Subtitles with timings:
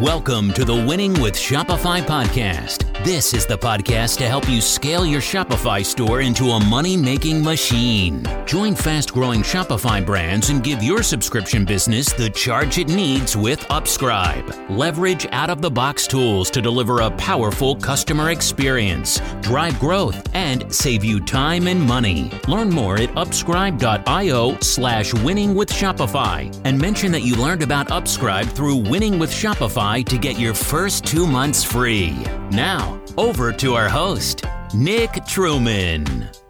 [0.00, 2.91] Welcome to the Winning with Shopify podcast.
[3.04, 7.42] This is the podcast to help you scale your Shopify store into a money making
[7.42, 8.24] machine.
[8.46, 13.58] Join fast growing Shopify brands and give your subscription business the charge it needs with
[13.70, 14.70] Upscribe.
[14.70, 20.72] Leverage out of the box tools to deliver a powerful customer experience, drive growth, and
[20.72, 22.30] save you time and money.
[22.46, 28.48] Learn more at upscribe.io slash winning with Shopify and mention that you learned about Upscribe
[28.52, 32.12] through Winning with Shopify to get your first two months free.
[32.52, 36.41] Now, over to our host, Nick Truman.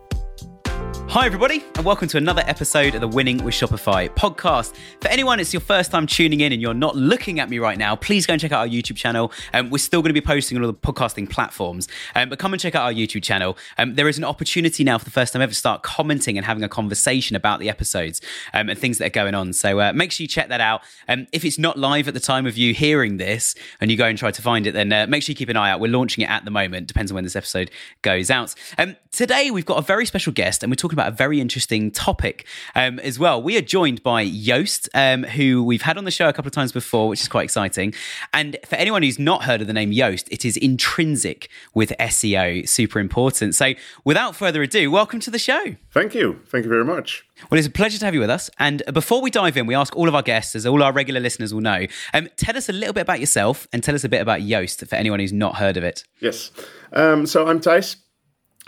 [1.13, 4.75] Hi, everybody, and welcome to another episode of the Winning with Shopify podcast.
[5.03, 7.77] For anyone, it's your first time tuning in and you're not looking at me right
[7.77, 9.31] now, please go and check out our YouTube channel.
[9.53, 12.55] Um, we're still going to be posting on all the podcasting platforms, um, but come
[12.55, 13.59] and check out our YouTube channel.
[13.77, 16.47] Um, there is an opportunity now for the first time ever to start commenting and
[16.47, 18.23] having a conversation about the episodes
[18.55, 19.53] um, and things that are going on.
[19.53, 20.81] So uh, make sure you check that out.
[21.09, 24.07] Um, if it's not live at the time of you hearing this and you go
[24.07, 25.79] and try to find it, then uh, make sure you keep an eye out.
[25.79, 28.55] We're launching it at the moment, depends on when this episode goes out.
[28.79, 31.41] Um, today, we've got a very special guest, and we're talking about about a very
[31.41, 33.43] interesting topic um, as well.
[33.43, 36.53] We are joined by Yoast, um, who we've had on the show a couple of
[36.53, 37.93] times before, which is quite exciting.
[38.33, 42.69] And for anyone who's not heard of the name Yoast, it is intrinsic with SEO,
[42.69, 43.55] super important.
[43.55, 43.73] So
[44.05, 45.75] without further ado, welcome to the show.
[45.91, 46.41] Thank you.
[46.47, 47.25] Thank you very much.
[47.51, 48.49] Well, it's a pleasure to have you with us.
[48.59, 51.21] And before we dive in, we ask all of our guests, as all our regular
[51.21, 54.09] listeners will know, um, tell us a little bit about yourself and tell us a
[54.09, 56.05] bit about Yoast for anyone who's not heard of it.
[56.21, 56.53] Yes.
[56.93, 57.97] Um, so I'm Thijs.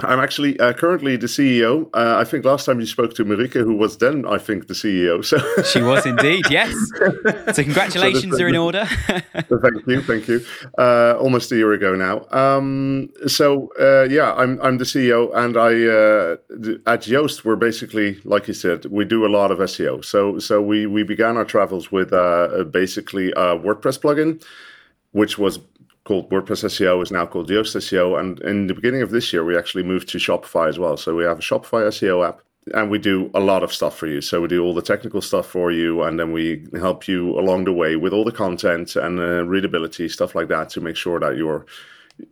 [0.01, 1.89] I'm actually uh, currently the CEO.
[1.95, 4.75] Uh, I think last time you spoke to Marieke, who was then, I think, the
[4.75, 5.25] CEO.
[5.25, 6.75] So she was indeed, yes.
[7.55, 8.87] So congratulations so are in order.
[9.07, 10.45] thank you, thank you.
[10.77, 12.27] Uh, almost a year ago now.
[12.37, 18.21] Um, so uh, yeah, I'm I'm the CEO, and I uh, at Yoast we're basically,
[18.25, 20.05] like you said, we do a lot of SEO.
[20.05, 24.43] So so we we began our travels with uh, basically a WordPress plugin,
[25.13, 25.61] which was
[26.05, 28.19] called WordPress SEO is now called Yoast SEO.
[28.19, 30.97] And in the beginning of this year, we actually moved to Shopify as well.
[30.97, 32.41] So we have a Shopify SEO app
[32.73, 34.21] and we do a lot of stuff for you.
[34.21, 37.65] So we do all the technical stuff for you, and then we help you along
[37.65, 41.21] the way with all the content and uh, readability, stuff like that, to make sure
[41.21, 41.67] that you're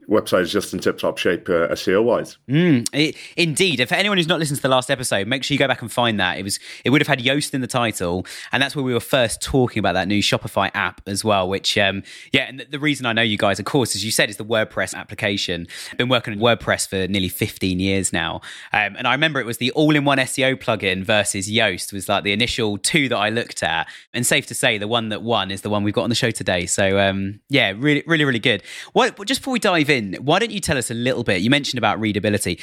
[0.09, 2.37] website is just in tip top shape uh, SEO wise.
[2.49, 3.89] Mm, indeed.
[3.89, 5.91] For anyone who's not listened to the last episode, make sure you go back and
[5.91, 6.39] find that.
[6.39, 9.01] It was it would have had Yoast in the title, and that's where we were
[9.01, 11.49] first talking about that new Shopify app as well.
[11.49, 14.11] Which, um, yeah, and the, the, reason I know you guys, of course, as you
[14.11, 15.67] said, is the WordPress application.
[15.91, 18.37] I've been working on WordPress for nearly 15 years now,
[18.73, 22.33] um, and I remember it was the all-in-one SEO plugin versus Yoast was like the
[22.33, 25.63] initial two that I looked at, and safe to say, the one that won is
[25.63, 26.67] the one we've got on the show today.
[26.67, 28.63] So, um, yeah, really, really, really good.
[28.93, 31.41] What just before we dive dive in, why don't you tell us a little bit?
[31.41, 32.61] You mentioned about readability.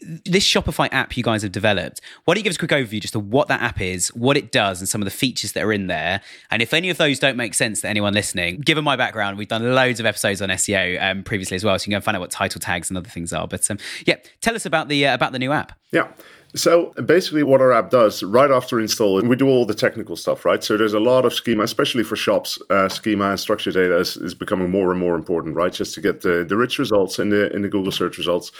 [0.00, 3.00] This Shopify app you guys have developed, why don't you give us a quick overview
[3.00, 5.64] just of what that app is, what it does, and some of the features that
[5.64, 6.20] are in there?
[6.50, 9.48] And if any of those don't make sense to anyone listening, given my background, we've
[9.48, 12.04] done loads of episodes on SEO um, previously as well, so you can go and
[12.04, 13.46] find out what title tags and other things are.
[13.46, 15.72] But um, yeah, tell us about the uh, about the new app.
[15.92, 16.08] Yeah.
[16.56, 20.16] So basically, what our app does right after install, and we do all the technical
[20.16, 20.64] stuff, right?
[20.64, 22.58] So there's a lot of schema, especially for shops.
[22.70, 25.72] Uh, schema and structured data is, is, becoming more and more important, right?
[25.72, 28.52] Just to get the, the rich results in the in the Google search results.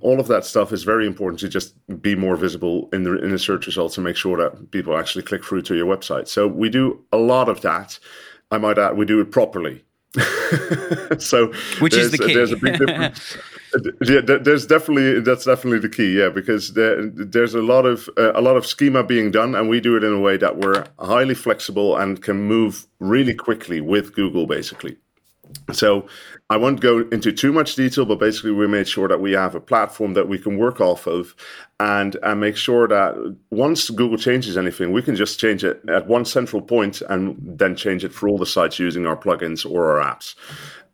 [0.00, 3.32] All of that stuff is very important to just be more visible in the in
[3.32, 6.28] the search results and make sure that people actually click through to your website.
[6.28, 7.98] So we do a lot of that.
[8.52, 9.84] I might add, we do it properly.
[11.18, 12.34] so which is the key.
[12.34, 13.36] There's a big difference.
[14.02, 16.18] yeah, there's definitely that's definitely the key.
[16.18, 19.68] Yeah, because there, there's a lot of uh, a lot of schema being done, and
[19.68, 23.80] we do it in a way that we're highly flexible and can move really quickly
[23.80, 24.96] with Google, basically.
[25.72, 26.06] So
[26.48, 29.54] I won't go into too much detail, but basically we made sure that we have
[29.54, 31.34] a platform that we can work off of
[31.78, 36.06] and, and make sure that once Google changes anything, we can just change it at
[36.06, 39.98] one central point and then change it for all the sites using our plugins or
[39.98, 40.34] our apps.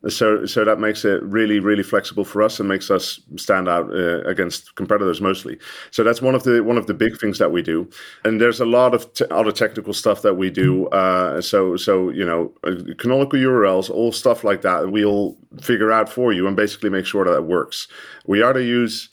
[0.09, 3.89] So, so that makes it really, really flexible for us and makes us stand out
[3.91, 5.57] uh, against competitors mostly.
[5.89, 7.89] So that's one of the one of the big things that we do.
[8.23, 10.87] And there's a lot of other technical stuff that we do.
[10.89, 16.09] Uh, so, so you know, uh, canonical URLs, all stuff like that, we'll figure out
[16.09, 17.87] for you and basically make sure that it works.
[18.27, 19.09] We either use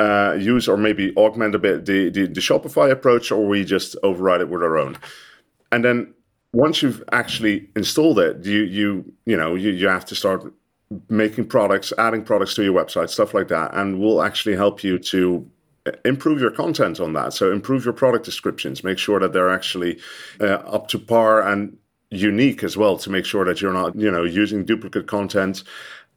[0.00, 3.96] uh, use or maybe augment a bit the, the the Shopify approach, or we just
[4.02, 4.96] override it with our own.
[5.70, 6.14] And then
[6.54, 10.52] once you've actually installed it, you you you know you, you have to start
[11.08, 14.98] making products, adding products to your website, stuff like that, and we'll actually help you
[14.98, 15.48] to
[16.04, 17.32] improve your content on that.
[17.32, 19.98] So improve your product descriptions, make sure that they're actually
[20.40, 21.76] uh, up to par and
[22.10, 25.64] unique as well to make sure that you're not you know using duplicate content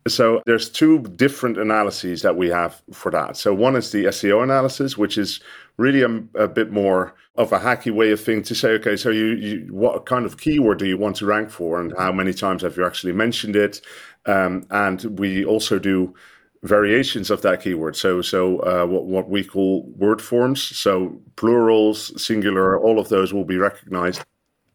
[0.09, 3.37] so there's two different analyses that we have for that.
[3.37, 5.39] So one is the SEO analysis, which is
[5.77, 9.09] really a, a, bit more of a hacky way of thing to say, okay, so
[9.09, 12.33] you, you, what kind of keyword do you want to rank for, and how many
[12.33, 13.81] times have you actually mentioned it?
[14.25, 16.15] Um, and we also do
[16.63, 17.95] variations of that keyword.
[17.95, 20.61] So, so uh, what what we call word forms.
[20.61, 24.23] So plurals, singular, all of those will be recognized.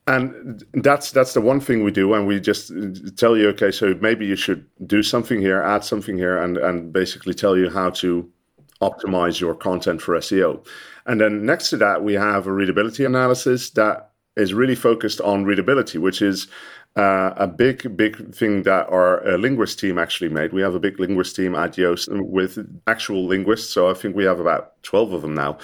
[0.07, 2.73] And that's that's the one thing we do, and we just
[3.17, 6.93] tell you, okay, so maybe you should do something here, add something here, and and
[6.93, 8.29] basically tell you how to
[8.81, 10.67] optimize your content for SEO.
[11.07, 15.45] And then next to that, we have a readability analysis that is really focused on
[15.45, 16.49] readability, which is
[16.97, 20.53] uh, a big, big thing that our uh, linguist team actually made.
[20.53, 23.73] We have a big linguist team at Yoast with actual linguists.
[23.73, 25.57] So I think we have about 12 of them now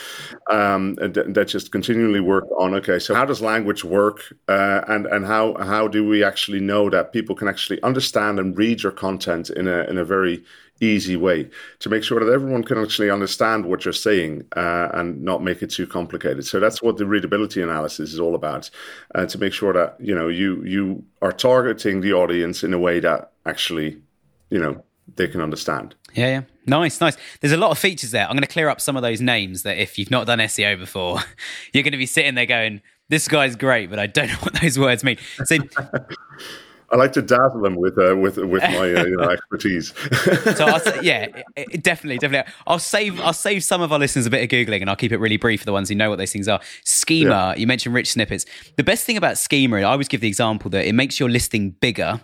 [0.50, 4.20] um, that just continually work on, okay, so how does language work?
[4.48, 8.56] Uh, and and how, how do we actually know that people can actually understand and
[8.56, 10.42] read your content in a, in a very
[10.80, 11.48] easy way
[11.80, 15.62] to make sure that everyone can actually understand what you're saying uh, and not make
[15.62, 16.46] it too complicated.
[16.46, 18.70] So that's what the readability analysis is all about,
[19.14, 22.78] uh, to make sure that you know you you are targeting the audience in a
[22.78, 24.00] way that actually
[24.50, 24.82] you know
[25.16, 25.94] they can understand.
[26.14, 26.42] Yeah, yeah.
[26.66, 27.16] Nice, nice.
[27.40, 28.24] There's a lot of features there.
[28.24, 30.78] I'm going to clear up some of those names that if you've not done SEO
[30.78, 31.20] before,
[31.72, 34.60] you're going to be sitting there going, this guy's great, but I don't know what
[34.60, 35.16] those words mean.
[35.44, 35.56] So
[36.90, 39.92] I like to dazzle them with uh, with with my uh, you know expertise.
[40.56, 41.26] so I'll say, yeah,
[41.82, 42.52] definitely, definitely.
[42.66, 45.12] I'll save I'll save some of our listeners a bit of googling, and I'll keep
[45.12, 46.60] it really brief for the ones who know what those things are.
[46.84, 47.28] Schema.
[47.28, 47.54] Yeah.
[47.56, 48.46] You mentioned rich snippets.
[48.76, 51.70] The best thing about schema, I always give the example that it makes your listing
[51.70, 52.20] bigger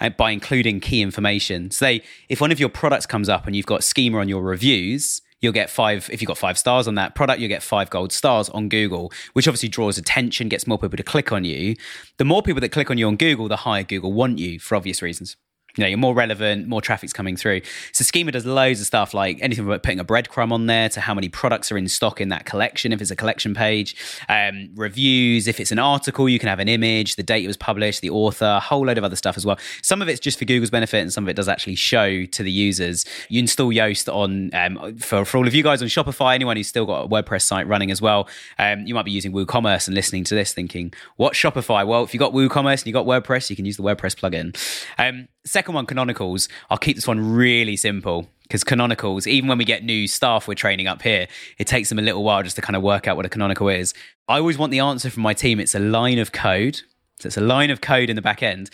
[0.00, 1.70] uh, by including key information.
[1.70, 5.20] Say if one of your products comes up and you've got schema on your reviews,
[5.40, 8.12] you'll get five if you've got five stars on that product you'll get five gold
[8.12, 11.74] stars on google which obviously draws attention gets more people to click on you.
[12.18, 14.76] The more people that click on you on google the higher google want you for
[14.76, 15.36] obvious reasons
[15.76, 17.60] you know, you're more relevant, more traffic's coming through.
[17.92, 21.00] So Schema does loads of stuff like anything from putting a breadcrumb on there to
[21.00, 23.96] how many products are in stock in that collection, if it's a collection page,
[24.28, 27.56] um, reviews, if it's an article, you can have an image, the date it was
[27.56, 29.58] published, the author, a whole load of other stuff as well.
[29.82, 32.42] Some of it's just for Google's benefit and some of it does actually show to
[32.42, 33.04] the users.
[33.28, 36.68] You install Yoast on, um, for, for all of you guys on Shopify, anyone who's
[36.68, 39.94] still got a WordPress site running as well, um, you might be using WooCommerce and
[39.94, 41.86] listening to this thinking, what Shopify?
[41.86, 44.56] Well, if you've got WooCommerce and you've got WordPress, you can use the WordPress plugin.
[44.98, 46.48] Um, second one, canonicals.
[46.70, 50.54] I'll keep this one really simple because canonicals, even when we get new staff we're
[50.54, 51.26] training up here,
[51.58, 53.68] it takes them a little while just to kind of work out what a canonical
[53.68, 53.94] is.
[54.28, 55.58] I always want the answer from my team.
[55.58, 56.80] It's a line of code.
[57.18, 58.70] So it's a line of code in the back end.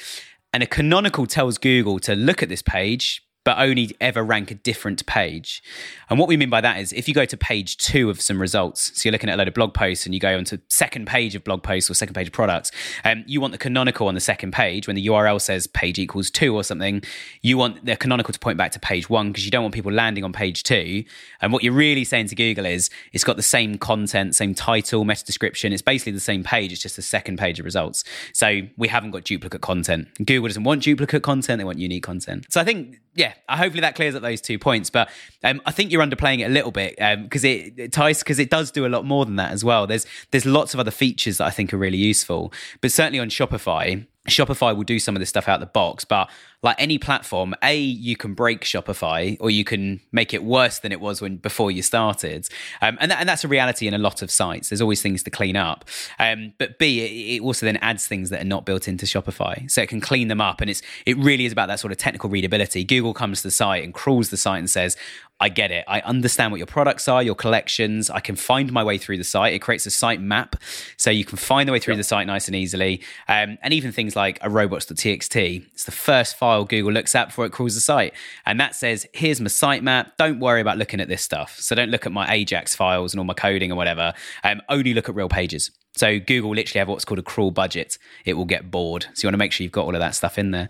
[0.53, 4.55] And a canonical tells Google to look at this page, but only ever rank a
[4.55, 5.63] different page.
[6.09, 8.41] And what we mean by that is if you go to page two of some
[8.41, 11.07] results, so you're looking at a load of blog posts and you go onto second
[11.07, 12.71] page of blog posts or second page of products,
[13.05, 16.31] um, you want the canonical on the second page when the URL says page equals
[16.31, 17.03] two or something,
[17.41, 19.93] you want the canonical to point back to page one because you don't want people
[19.93, 21.05] landing on page two.
[21.41, 25.05] And what you're really saying to Google is it's got the same content, same title,
[25.05, 25.73] meta description.
[25.73, 26.73] It's basically the same page.
[26.73, 28.05] It's just the second page of results.
[28.33, 30.09] So we haven't got duplicate content.
[30.25, 31.59] Google doesn't want duplicate content.
[31.59, 32.47] They want unique content.
[32.51, 34.91] So I think, yeah, yeah, hopefully that clears up those two points.
[34.91, 35.11] But
[35.45, 38.39] um, I think you're underplaying it a little bit because um, it, it ties because
[38.39, 39.87] it does do a lot more than that as well.
[39.87, 43.29] There's there's lots of other features that I think are really useful, but certainly on
[43.29, 46.31] Shopify, Shopify will do some of this stuff out of the box, but
[46.63, 50.93] like any platform, A, you can break Shopify or you can make it worse than
[50.93, 52.49] it was when before you started.
[52.81, 54.69] Um, and, that, and that's a reality in a lot of sites.
[54.69, 55.85] There's always things to clean up.
[56.21, 59.69] Um, but B, it, it, also then adds things that are not built into Shopify.
[59.69, 60.61] So it can clean them up.
[60.61, 62.85] And it's it really is about that sort of technical readability.
[62.85, 64.97] Google comes to the site and crawls the site and says,
[65.43, 65.85] I get it.
[65.89, 68.09] I understand what your products are, your collections.
[68.09, 69.55] I can find my way through the site.
[69.55, 70.55] It creates a site map.
[70.97, 71.99] So you can find the way through yep.
[71.99, 73.03] the site nice and easily.
[73.27, 77.45] Um, and even things like a robots.txt, it's the first file Google looks at before
[77.45, 78.15] it crawls the site.
[78.47, 80.17] And that says, here's my site map.
[80.17, 81.59] Don't worry about looking at this stuff.
[81.59, 84.15] So don't look at my Ajax files and all my coding or whatever.
[84.45, 85.73] Um, only look at real pages.
[85.95, 87.99] So Google literally have what's called a crawl budget.
[88.25, 89.07] It will get bored.
[89.13, 90.69] So you want to make sure you've got all of that stuff in there.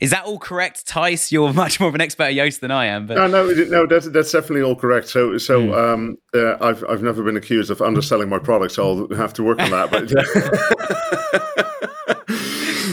[0.00, 1.32] Is that all correct, Thijs?
[1.32, 3.06] You're much more of an expert at Yoast than I am.
[3.06, 3.16] But...
[3.16, 3.86] No, no, no.
[3.86, 5.08] That's that's definitely all correct.
[5.08, 5.76] So so mm.
[5.76, 8.74] um, uh, I've I've never been accused of underselling my products.
[8.74, 9.90] So I'll have to work on that.
[9.90, 11.70] But.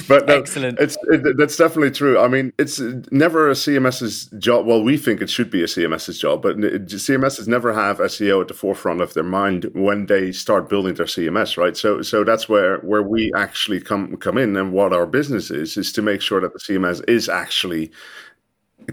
[0.07, 0.79] but no, excellent.
[0.79, 2.19] It's it, that's definitely true.
[2.19, 2.79] I mean, it's
[3.11, 4.65] never a CMS's job.
[4.65, 8.47] Well, we think it should be a CMS's job, but CMSs never have SEO at
[8.47, 11.75] the forefront of their mind when they start building their CMS, right?
[11.75, 15.77] So, so that's where where we actually come come in, and what our business is
[15.77, 17.91] is to make sure that the CMS is actually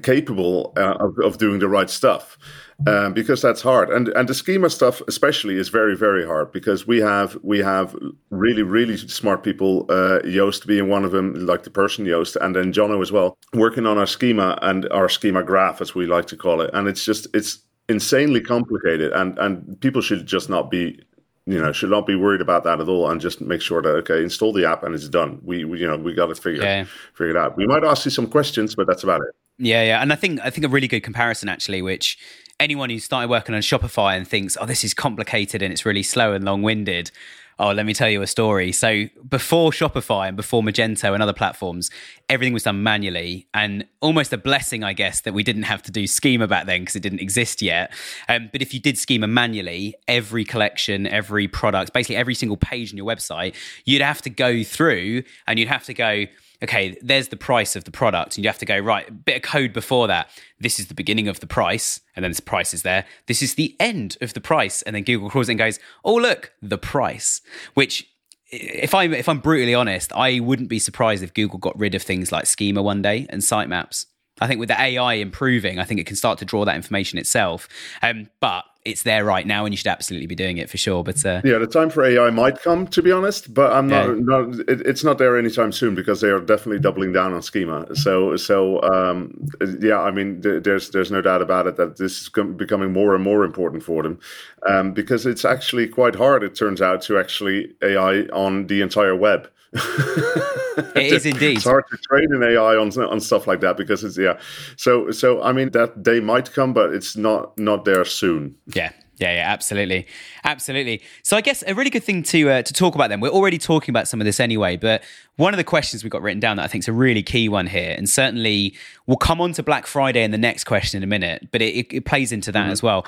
[0.03, 2.39] capable uh, of, of doing the right stuff
[2.87, 3.91] um, because that's hard.
[3.91, 7.97] And and the schema stuff especially is very very hard because we have we have
[8.31, 9.87] really really smart people.
[9.89, 13.37] Uh, Yoast being one of them, like the person Yoast, and then Jono as well,
[13.53, 16.71] working on our schema and our schema graph as we like to call it.
[16.73, 21.01] And it's just it's insanely complicated, and and people should just not be
[21.47, 23.91] you know should not be worried about that at all and just make sure that
[23.91, 26.63] okay install the app and it's done we, we you know we got it figured
[26.63, 26.85] yeah.
[27.15, 30.13] figured out we might ask you some questions but that's about it yeah yeah and
[30.13, 32.19] i think i think a really good comparison actually which
[32.61, 36.03] anyone who started working on shopify and thinks oh this is complicated and it's really
[36.03, 37.11] slow and long-winded
[37.59, 38.73] Oh, let me tell you a story.
[38.73, 41.89] So before Shopify and before Magento and other platforms,
[42.29, 45.93] everything was done manually, and almost a blessing, I guess, that we didn't have to
[45.93, 47.93] do schema back then because it didn't exist yet.
[48.29, 52.93] Um, but if you did schema manually, every collection, every product, basically every single page
[52.93, 56.27] on your website, you'd have to go through and you'd have to go
[56.65, 58.37] okay, there's the price of the product.
[58.37, 60.29] And you have to go, right, bit of code before that.
[60.59, 62.01] This is the beginning of the price.
[62.17, 63.05] And then this price is there.
[63.27, 64.83] This is the end of the price.
[64.83, 67.41] And then Google crawls and goes, oh, look, the price,
[67.75, 68.09] which
[68.51, 72.03] if I'm if I'm brutally honest, I wouldn't be surprised if Google got rid of
[72.03, 74.07] things like schema one day and sitemaps.
[74.41, 77.19] I think with the AI improving, I think it can start to draw that information
[77.19, 77.69] itself.
[78.03, 81.03] Um, but it's there right now, and you should absolutely be doing it for sure.
[81.03, 84.09] But uh, yeah, the time for AI might come, to be honest, but I'm not.
[84.09, 84.15] Yeah.
[84.19, 87.87] not it, it's not there anytime soon because they are definitely doubling down on schema.
[87.95, 89.49] So, so um,
[89.81, 93.25] yeah, I mean, there's there's no doubt about it that this is becoming more and
[93.25, 94.19] more important for them
[94.67, 96.43] um, because it's actually quite hard.
[96.43, 99.49] It turns out to actually AI on the entire web.
[100.95, 101.57] it is indeed.
[101.57, 104.39] It's hard to train an AI on on stuff like that because it's yeah.
[104.77, 108.57] So so I mean that day might come, but it's not not there soon.
[108.67, 108.93] Yeah.
[109.17, 110.09] Yeah, yeah, absolutely,
[110.43, 111.01] absolutely.
[111.23, 113.21] So I guess a really good thing to uh, to talk about then.
[113.21, 115.05] We're already talking about some of this anyway, but
[115.37, 117.49] one of the questions we've got written down that I think is a really key
[117.49, 118.75] one here, and certainly
[119.07, 121.95] we'll come on to Black Friday in the next question in a minute, but it,
[121.95, 122.73] it plays into that mm-hmm.
[122.73, 123.07] as well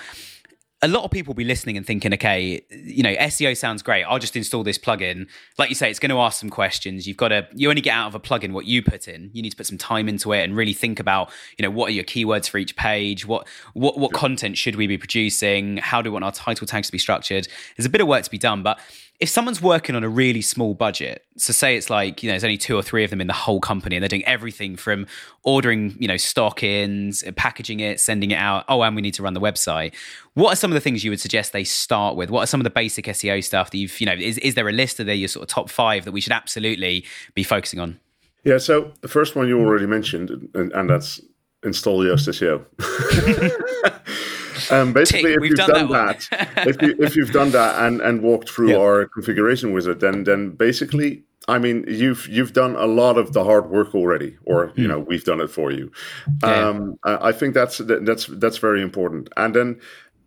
[0.83, 4.05] a lot of people will be listening and thinking, okay, you know, SEO sounds great.
[4.05, 5.27] I'll just install this plugin.
[5.59, 7.07] Like you say, it's going to ask some questions.
[7.07, 9.31] You've got to, you only get out of a plugin what you put in.
[9.33, 11.89] You need to put some time into it and really think about, you know, what
[11.89, 13.25] are your keywords for each page?
[13.27, 15.79] What, what, what content should we be producing?
[15.79, 17.49] How do we want our title tags to be structured?
[17.77, 18.79] There's a bit of work to be done, but
[19.19, 22.45] if someone's working on a really small budget, so say it's like, you know, there's
[22.45, 25.07] only two or three of them in the whole company and they're doing everything from
[25.43, 28.65] ordering, you know, stock ins, uh, packaging it, sending it out.
[28.69, 29.95] Oh, and we need to run the website.
[30.35, 32.31] What are some of the things you would suggest they start with?
[32.31, 34.69] What are some of the basic SEO stuff that you've, you know, is, is there
[34.69, 37.05] a list of the your sort of top five that we should absolutely
[37.35, 37.99] be focusing on?
[38.45, 38.59] Yeah.
[38.59, 41.21] So the first one you already mentioned, and, and that's
[41.63, 42.65] install Yoast SEO.
[44.71, 47.85] Um, basically, Tick, if you've done, done that, that if, you, if you've done that
[47.87, 48.79] and, and walked through yep.
[48.79, 53.45] our configuration wizard, then then basically, I mean, you've you've done a lot of the
[53.45, 54.91] hard work already, or you hmm.
[54.91, 55.91] know, we've done it for you.
[56.43, 56.69] Yeah.
[56.69, 59.29] Um, I think that's that's that's very important.
[59.37, 59.81] And then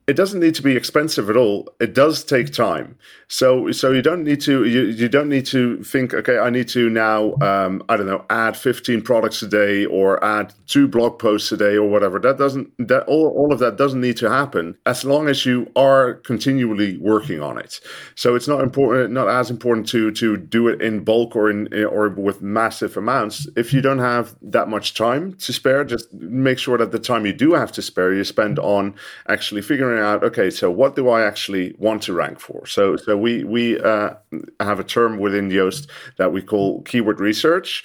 [0.09, 1.71] it doesn't need to be expensive at all.
[1.79, 2.97] It does take time.
[3.27, 6.67] So so you don't need to you, you don't need to think okay I need
[6.69, 11.19] to now um, I don't know add 15 products a day or add two blog
[11.19, 12.17] posts a day or whatever.
[12.17, 15.71] That doesn't that all, all of that doesn't need to happen as long as you
[15.75, 17.79] are continually working on it.
[18.15, 21.71] So it's not important not as important to to do it in bulk or in
[21.83, 23.47] or with massive amounts.
[23.55, 27.27] If you don't have that much time to spare, just make sure that the time
[27.27, 28.95] you do have to spare you spend on
[29.27, 32.65] actually figuring figuring out okay so what do i actually want to rank for?
[32.65, 34.13] So so we we uh,
[34.59, 35.87] have a term within yoast
[36.17, 37.83] that we call keyword research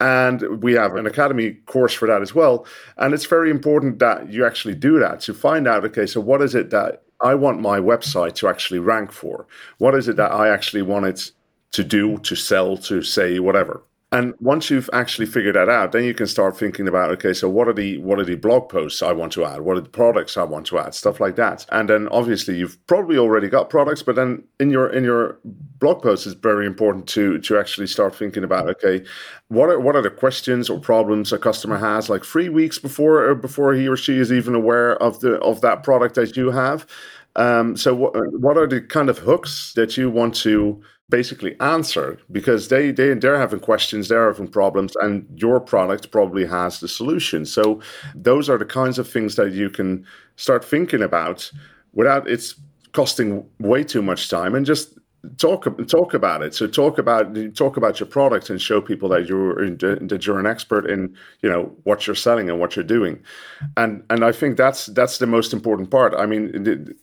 [0.00, 2.66] and we have an academy course for that as well.
[2.98, 6.42] And it's very important that you actually do that to find out okay so what
[6.42, 9.46] is it that i want my website to actually rank for?
[9.78, 11.32] What is it that i actually want it
[11.72, 13.82] to do to sell to say whatever
[14.12, 17.48] and once you've actually figured that out, then you can start thinking about okay, so
[17.48, 19.62] what are the what are the blog posts I want to add?
[19.62, 20.94] What are the products I want to add?
[20.94, 21.66] Stuff like that.
[21.72, 26.02] And then obviously you've probably already got products, but then in your in your blog
[26.02, 29.04] post, it's very important to to actually start thinking about okay,
[29.48, 33.34] what are what are the questions or problems a customer has like three weeks before
[33.34, 36.86] before he or she is even aware of the of that product that you have.
[37.34, 42.18] Um, so what what are the kind of hooks that you want to basically answer
[42.32, 46.88] because they, they they're having questions they're having problems and your product probably has the
[46.88, 47.46] solution.
[47.46, 47.80] So
[48.14, 50.04] those are the kinds of things that you can
[50.36, 51.50] start thinking about
[51.92, 52.54] without it's
[52.92, 54.98] costing way too much time and just
[55.38, 56.54] talk talk about it.
[56.54, 60.46] So talk about talk about your product and show people that you're that you're an
[60.46, 63.22] expert in you know what you're selling and what you're doing.
[63.76, 66.14] And and i think that's that's the most important part.
[66.16, 66.94] I mean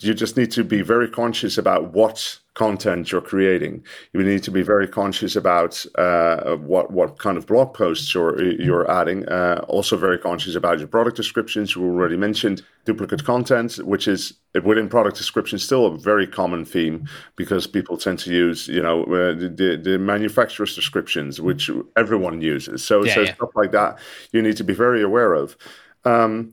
[0.00, 3.82] you just need to be very conscious about what content you're creating.
[4.12, 8.42] You need to be very conscious about uh, what what kind of blog posts you're
[8.42, 9.28] you're adding.
[9.28, 11.74] Uh, also, very conscious about your product descriptions.
[11.74, 17.08] You already mentioned duplicate content, which is within product descriptions still a very common theme
[17.36, 22.84] because people tend to use you know uh, the the manufacturer's descriptions, which everyone uses.
[22.84, 23.34] So yeah, so yeah.
[23.34, 23.98] stuff like that
[24.32, 25.56] you need to be very aware of.
[26.04, 26.52] Um,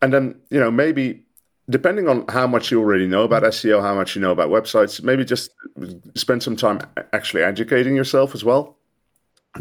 [0.00, 1.24] and then you know maybe
[1.68, 5.02] depending on how much you already know about SEO, how much you know about websites,
[5.02, 5.50] maybe just
[6.14, 6.80] spend some time
[7.12, 8.76] actually educating yourself as well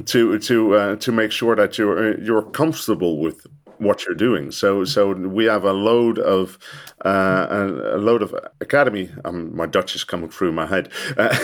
[0.06, 3.46] to to uh, to make sure that you're you're comfortable with
[3.82, 4.52] what you're doing.
[4.52, 6.58] So so we have a load of
[7.04, 9.10] uh, a, load of academy.
[9.26, 10.90] Um, my Dutch is coming through my head.
[11.18, 11.36] Uh,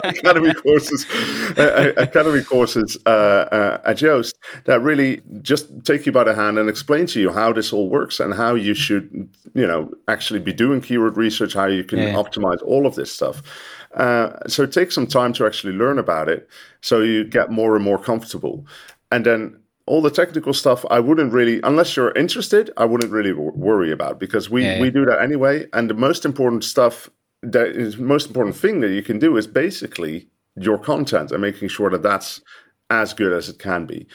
[0.04, 1.06] academy courses,
[1.58, 3.10] uh, uh academy courses uh,
[3.52, 4.34] uh, at Yoast
[4.64, 7.90] that really just take you by the hand and explain to you how this all
[7.90, 11.98] works and how you should you know actually be doing keyword research, how you can
[11.98, 12.14] yeah.
[12.14, 13.42] optimize all of this stuff.
[14.46, 16.48] so take some time to actually learn about it,
[16.80, 18.66] so you get more and more comfortable,
[19.12, 19.54] and then
[19.88, 24.18] all the technical stuff i wouldn't really unless you're interested i wouldn't really worry about
[24.20, 24.80] because we yeah.
[24.80, 27.10] we do that anyway and the most important stuff
[27.42, 31.68] that is most important thing that you can do is basically your content and making
[31.68, 32.40] sure that that's
[32.90, 34.06] as good as it can be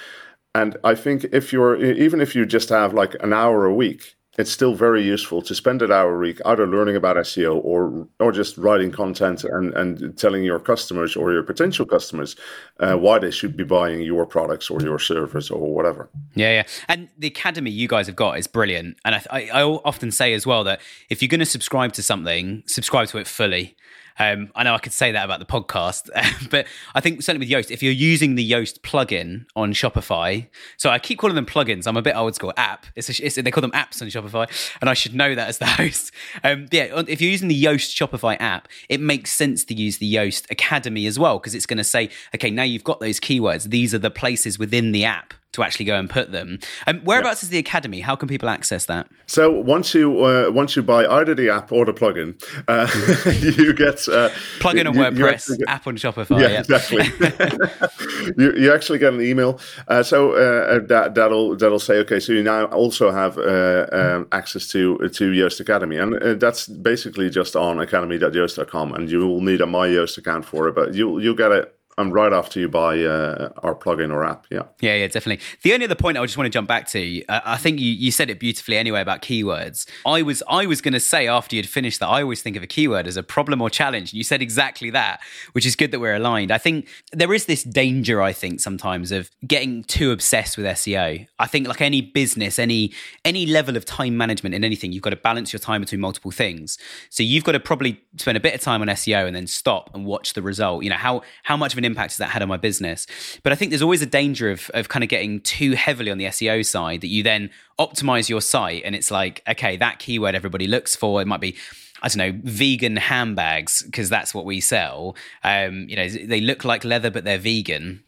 [0.55, 4.15] and i think if you're even if you just have like an hour a week
[4.37, 8.07] it's still very useful to spend an hour a week either learning about SEO or
[8.19, 12.35] or just writing content and, and telling your customers or your potential customers
[12.79, 16.09] uh, why they should be buying your products or your service or whatever.
[16.33, 16.63] Yeah, yeah.
[16.87, 18.97] And the academy you guys have got is brilliant.
[19.05, 22.03] And I, I, I often say as well that if you're going to subscribe to
[22.03, 23.75] something, subscribe to it fully.
[24.19, 26.09] Um, I know I could say that about the podcast,
[26.49, 30.89] but I think certainly with Yoast, if you're using the Yoast plugin on Shopify, so
[30.89, 31.87] I keep calling them plugins.
[31.87, 32.53] I'm a bit old school.
[32.57, 32.85] App.
[32.95, 34.47] It's, a, it's they call them apps on Shopify,
[34.81, 36.11] and I should know that as the host.
[36.43, 40.13] Um, yeah, if you're using the Yoast Shopify app, it makes sense to use the
[40.13, 43.69] Yoast Academy as well because it's going to say, okay, now you've got those keywords.
[43.69, 46.59] These are the places within the app to actually go and put them.
[46.87, 48.01] Um, whereabouts is the academy?
[48.01, 49.07] How can people access that?
[49.27, 52.35] So once you uh, once you buy either the app or the plugin,
[52.67, 52.87] uh,
[53.57, 54.29] you get uh,
[54.59, 56.41] plugin on WordPress, get, app on Shopify.
[56.41, 56.59] Yeah, yeah.
[56.59, 58.33] exactly.
[58.37, 59.59] you, you actually get an email.
[59.87, 62.19] Uh, so uh, that that'll that'll say okay.
[62.19, 67.29] So you now also have uh, um, access to to Yoast Academy, and that's basically
[67.29, 71.21] just on academy.yoast.com, and you will need a My Yoast account for it, but you'll
[71.21, 74.47] you'll get it and right after you buy uh, our plugin or app.
[74.49, 74.63] Yeah.
[74.79, 75.43] Yeah, yeah, definitely.
[75.61, 77.91] The only other point I just want to jump back to, uh, I think you,
[77.91, 79.87] you said it beautifully anyway about keywords.
[80.05, 82.63] I was I was going to say after you'd finished that I always think of
[82.63, 84.11] a keyword as a problem or challenge.
[84.11, 85.19] And you said exactly that,
[85.51, 86.51] which is good that we're aligned.
[86.51, 91.27] I think there is this danger, I think, sometimes of getting too obsessed with SEO.
[91.39, 92.91] I think like any business, any
[93.23, 96.31] any level of time management in anything, you've got to balance your time between multiple
[96.31, 96.77] things.
[97.09, 99.89] So you've got to probably spend a bit of time on SEO and then stop
[99.93, 100.83] and watch the result.
[100.83, 103.07] You know, how how much of an impact has that had on my business?
[103.43, 106.17] But I think there's always a danger of of kind of getting too heavily on
[106.17, 110.35] the SEO side that you then optimize your site and it's like, okay, that keyword
[110.35, 111.55] everybody looks for, it might be
[112.03, 115.15] I don't know, vegan handbags because that's what we sell.
[115.43, 118.03] Um, you know, they look like leather, but they're vegan,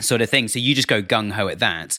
[0.00, 0.48] sort of thing.
[0.48, 1.98] So you just go gung ho at that.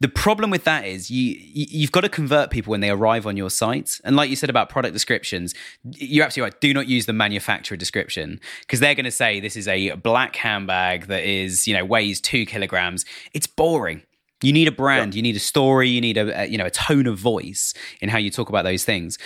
[0.00, 3.36] The problem with that is you you've got to convert people when they arrive on
[3.36, 3.98] your site.
[4.04, 5.54] And like you said about product descriptions,
[5.84, 6.60] you're absolutely right.
[6.60, 10.36] Do not use the manufacturer description because they're going to say this is a black
[10.36, 13.04] handbag that is you know weighs two kilograms.
[13.32, 14.02] It's boring.
[14.42, 16.70] You need a brand, you need a story, you need a, a you know a
[16.70, 19.18] tone of voice in how you talk about those things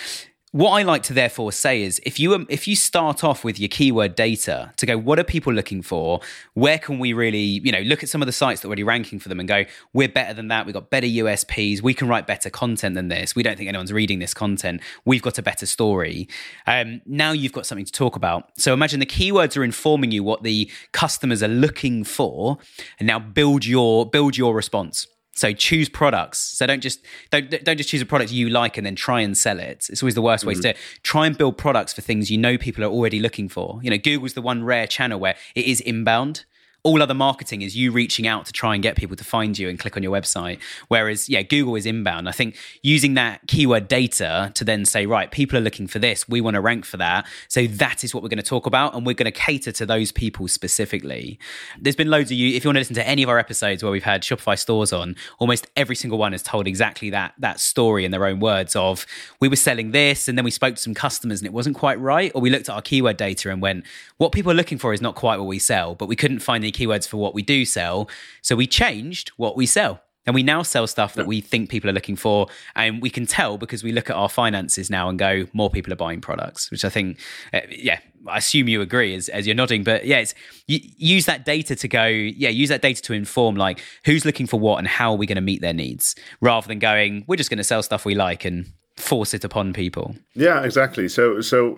[0.51, 3.57] what I like to therefore say is if you um, if you start off with
[3.57, 6.19] your keyword data to go what are people looking for?
[6.55, 8.83] Where can we really you know look at some of the sites that are already
[8.83, 10.65] ranking for them and go we're better than that.
[10.65, 13.33] We've got better USPs we can write better content than this.
[13.33, 14.81] We don't think anyone's reading this content.
[15.05, 16.27] We've got a better story.
[16.67, 18.49] Um, now you've got something to talk about.
[18.57, 22.57] So imagine the keywords are informing you what the customers are looking for.
[22.99, 26.39] And now build your build your response so choose products.
[26.39, 29.37] So don't just don't don't just choose a product you like and then try and
[29.37, 29.87] sell it.
[29.89, 30.49] It's always the worst mm-hmm.
[30.49, 30.77] way to do it.
[31.03, 33.79] Try and build products for things you know people are already looking for.
[33.81, 36.45] You know, Google's the one rare channel where it is inbound
[36.83, 39.69] all other marketing is you reaching out to try and get people to find you
[39.69, 40.59] and click on your website.
[40.87, 42.27] Whereas, yeah, Google is inbound.
[42.27, 46.27] I think using that keyword data to then say, right, people are looking for this,
[46.27, 47.27] we want to rank for that.
[47.47, 49.85] So that is what we're going to talk about, and we're going to cater to
[49.85, 51.39] those people specifically.
[51.79, 53.83] There's been loads of you, if you want to listen to any of our episodes
[53.83, 57.59] where we've had Shopify stores on, almost every single one has told exactly that that
[57.59, 59.05] story in their own words of
[59.39, 61.99] we were selling this and then we spoke to some customers and it wasn't quite
[61.99, 63.85] right, or we looked at our keyword data and went,
[64.17, 66.63] what people are looking for is not quite what we sell, but we couldn't find
[66.63, 68.09] the keywords for what we do sell.
[68.41, 70.01] So we changed what we sell.
[70.27, 72.45] And we now sell stuff that we think people are looking for.
[72.75, 75.91] And we can tell because we look at our finances now and go, more people
[75.91, 77.19] are buying products, which I think,
[77.53, 79.83] uh, yeah, I assume you agree as, as you're nodding.
[79.83, 80.35] But yeah, it's,
[80.67, 84.59] use that data to go, yeah, use that data to inform like who's looking for
[84.59, 87.49] what and how are we going to meet their needs rather than going, we're just
[87.49, 90.15] going to sell stuff we like and force it upon people.
[90.33, 91.07] Yeah, exactly.
[91.07, 91.77] So, so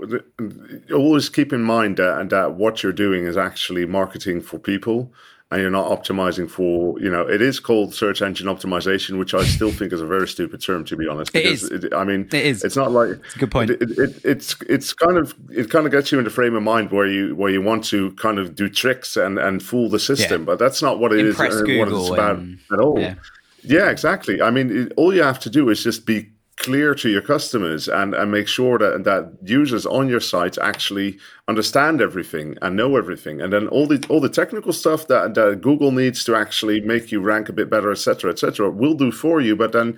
[0.94, 5.12] always keep in mind that, that what you're doing is actually marketing for people
[5.54, 9.44] and you're not optimizing for you know it is called search engine optimization which i
[9.44, 11.84] still think is a very stupid term to be honest because it is.
[11.86, 14.56] It, i mean it is it's not like it's a good point it, it, it's
[14.68, 17.36] it's kind of it kind of gets you in the frame of mind where you
[17.36, 20.46] where you want to kind of do tricks and and fool the system yeah.
[20.46, 23.16] but that's not what it Impress is Google what it's about and, at all yeah.
[23.62, 27.22] yeah exactly i mean all you have to do is just be clear to your
[27.22, 32.76] customers and, and make sure that, that users on your site actually understand everything and
[32.76, 33.42] know everything.
[33.42, 37.12] And then all the all the technical stuff that, that google needs to actually make
[37.12, 39.56] you rank a bit better etc etc will do for you.
[39.56, 39.98] But then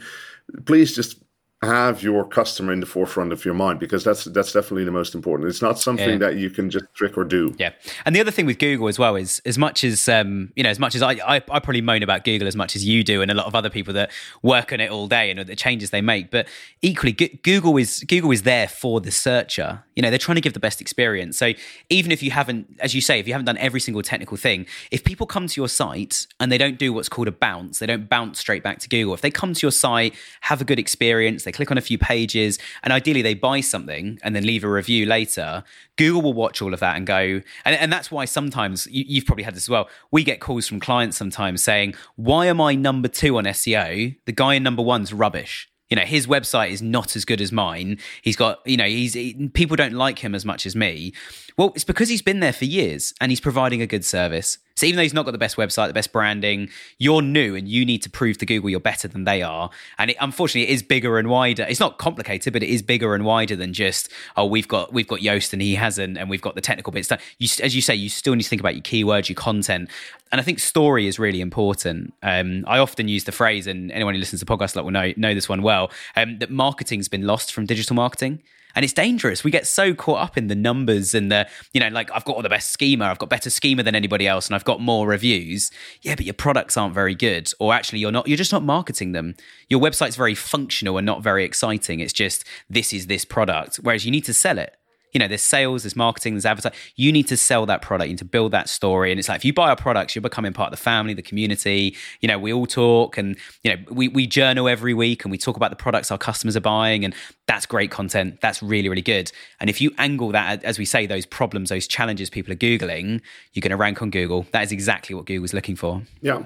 [0.66, 1.18] please just
[1.62, 5.16] have your customer in the forefront of your mind because that's that's definitely the most
[5.16, 5.50] important.
[5.50, 6.18] It's not something yeah.
[6.18, 7.56] that you can just trick or do.
[7.58, 7.72] Yeah,
[8.06, 10.70] and the other thing with Google as well is as much as um, you know,
[10.70, 13.22] as much as I, I, I probably moan about Google as much as you do,
[13.22, 15.90] and a lot of other people that work on it all day and the changes
[15.90, 16.48] they make, but
[16.82, 19.84] equally, G- Google is Google is there for the searcher.
[19.96, 21.38] You know, they're trying to give the best experience.
[21.38, 21.54] So
[21.90, 24.66] even if you haven't, as you say, if you haven't done every single technical thing,
[24.92, 27.86] if people come to your site and they don't do what's called a bounce, they
[27.86, 29.14] don't bounce straight back to Google.
[29.14, 31.98] If they come to your site, have a good experience, they click on a few
[31.98, 35.64] pages, and ideally they buy something and then leave a review later,
[35.98, 39.26] Google will watch all of that and go, and, and that's why sometimes you, you've
[39.26, 39.90] probably had this as well.
[40.12, 44.16] We get calls from clients sometimes saying, Why am I number two on SEO?
[44.26, 47.52] The guy in number one's rubbish you know his website is not as good as
[47.52, 51.14] mine he's got you know he's he, people don't like him as much as me
[51.58, 54.58] well it's because he's been there for years and he's providing a good service.
[54.78, 57.68] So even though he's not got the best website the best branding you're new and
[57.68, 59.70] you need to prove to google you're better than they are.
[59.98, 61.64] And it, unfortunately it is bigger and wider.
[61.64, 65.08] It's not complicated but it is bigger and wider than just oh we've got we've
[65.08, 67.08] got yoast and he hasn't and we've got the technical bits.
[67.08, 69.90] Done you, as you say you still need to think about your keywords your content.
[70.32, 72.14] And I think story is really important.
[72.22, 75.14] Um, I often use the phrase, and anyone who listens to podcasts like will know
[75.16, 78.42] know this one well, um, that marketing's been lost from digital marketing.
[78.76, 79.44] And it's dangerous.
[79.44, 82.36] We get so caught up in the numbers and the, you know, like I've got
[82.36, 85.08] all the best schema, I've got better schema than anybody else, and I've got more
[85.08, 85.72] reviews.
[86.02, 88.28] Yeah, but your products aren't very good, or actually you're not.
[88.28, 89.36] You're just not marketing them.
[89.70, 92.00] Your website's very functional and not very exciting.
[92.00, 94.76] It's just this is this product, whereas you need to sell it
[95.16, 96.78] you know, there's sales, there's marketing, there's advertising.
[96.98, 98.10] You need to sell that product.
[98.10, 99.12] You need to build that story.
[99.12, 101.22] And it's like if you buy our products, you're becoming part of the family, the
[101.22, 101.96] community.
[102.20, 105.38] You know, we all talk and you know, we we journal every week and we
[105.38, 107.16] talk about the products our customers are buying, and
[107.48, 108.42] that's great content.
[108.42, 109.32] That's really really good.
[109.62, 113.22] And if you angle that, as we say, those problems, those challenges people are googling,
[113.54, 114.46] you're going to rank on Google.
[114.52, 116.02] That is exactly what Google's looking for.
[116.22, 116.44] Yeah.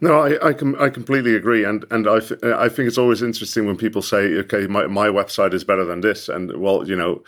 [0.00, 3.22] No, I, I, com- I completely agree, and and I, th- I think it's always
[3.22, 6.96] interesting when people say, okay, my, my website is better than this, and well, you
[6.96, 7.22] know,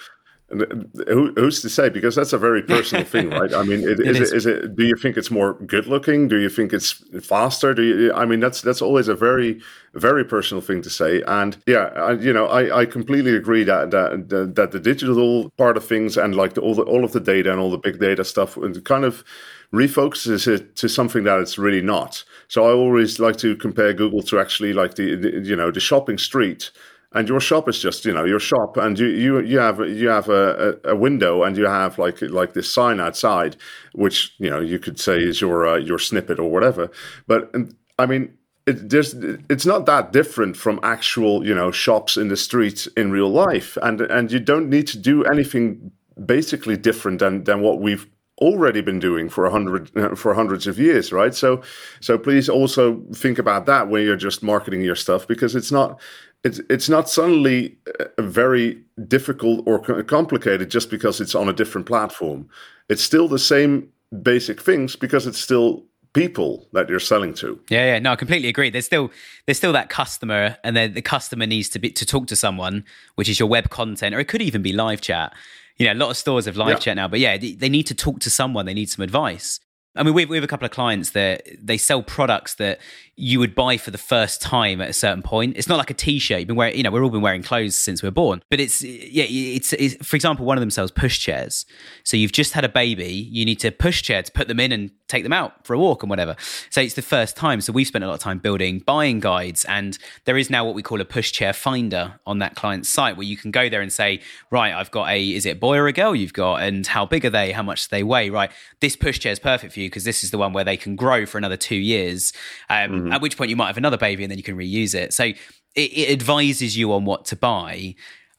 [0.55, 1.89] Uh, who, who's to say?
[1.89, 3.53] Because that's a very personal thing, right?
[3.53, 4.33] I mean, it, it is, is.
[4.33, 4.77] It, is it?
[4.77, 6.29] Do you think it's more good looking?
[6.29, 7.75] Do you think it's faster?
[7.75, 8.13] Do you?
[8.13, 9.61] I mean, that's that's always a very
[9.95, 11.23] very personal thing to say.
[11.27, 15.77] And yeah, I, you know, I, I completely agree that, that that the digital part
[15.77, 18.01] of things and like the, all the all of the data and all the big
[18.01, 19.25] data stuff and kind of
[19.73, 22.25] refocuses it to something that it's really not.
[22.49, 25.81] So I always like to compare Google to actually like the, the you know the
[25.81, 26.71] shopping street
[27.15, 30.09] and your shop is just you know your shop and you you, you have you
[30.09, 33.57] have a, a, window and you have like like this sign outside
[33.93, 36.91] which you know you could say is your uh, your snippet or whatever.
[37.27, 37.55] But
[37.99, 39.15] i mean it, there's,
[39.51, 43.77] it's not that different from actual you know shops in the streets in real life.
[43.83, 45.93] And and you don't need to do anything
[46.25, 48.07] basically different than than what we've
[48.41, 51.63] already been doing for a hundred for hundreds of years right so
[52.01, 56.01] so please also think about that when you're just marketing your stuff because it's not
[56.45, 61.87] it's it's not suddenly uh, very difficult or complicated just because it's on a different
[61.87, 62.49] platform.
[62.89, 63.89] It's still the same
[64.23, 67.59] basic things because it's still people that you're selling to.
[67.69, 68.71] Yeah, yeah, no, I completely agree.
[68.71, 69.11] There's still
[69.47, 72.85] there's still that customer, and then the customer needs to be to talk to someone,
[73.15, 75.33] which is your web content, or it could even be live chat.
[75.77, 76.79] You know, a lot of stores have live yeah.
[76.79, 78.67] chat now, but yeah, they, they need to talk to someone.
[78.67, 79.61] They need some advice.
[79.97, 82.81] I mean, we have, we have a couple of clients that they sell products that
[83.15, 85.57] you would buy for the first time at a certain point.
[85.57, 86.41] It's not like a t-shirt.
[86.41, 88.43] You've been wearing, you know, we've all been wearing clothes since we were born.
[88.51, 91.65] But it's, yeah, it's, it's, for example, one of them sells push chairs.
[92.03, 94.73] So you've just had a baby, you need to push chair to put them in
[94.73, 96.35] and take them out for a walk and whatever.
[96.71, 97.61] So it's the first time.
[97.61, 100.75] So we've spent a lot of time building buying guides, and there is now what
[100.75, 103.93] we call a pushchair finder on that client's site where you can go there and
[103.93, 106.87] say, right, I've got a, is it a boy or a girl you've got, and
[106.87, 108.31] how big are they, how much do they weigh?
[108.31, 110.77] Right, this push chair is perfect for you because this is the one where they
[110.77, 112.33] can grow for another two years.
[112.71, 113.13] Um, mm-hmm.
[113.13, 115.13] At which point you might have another baby and then you can reuse it.
[115.13, 115.37] So it,
[115.75, 117.95] it advises you on what to buy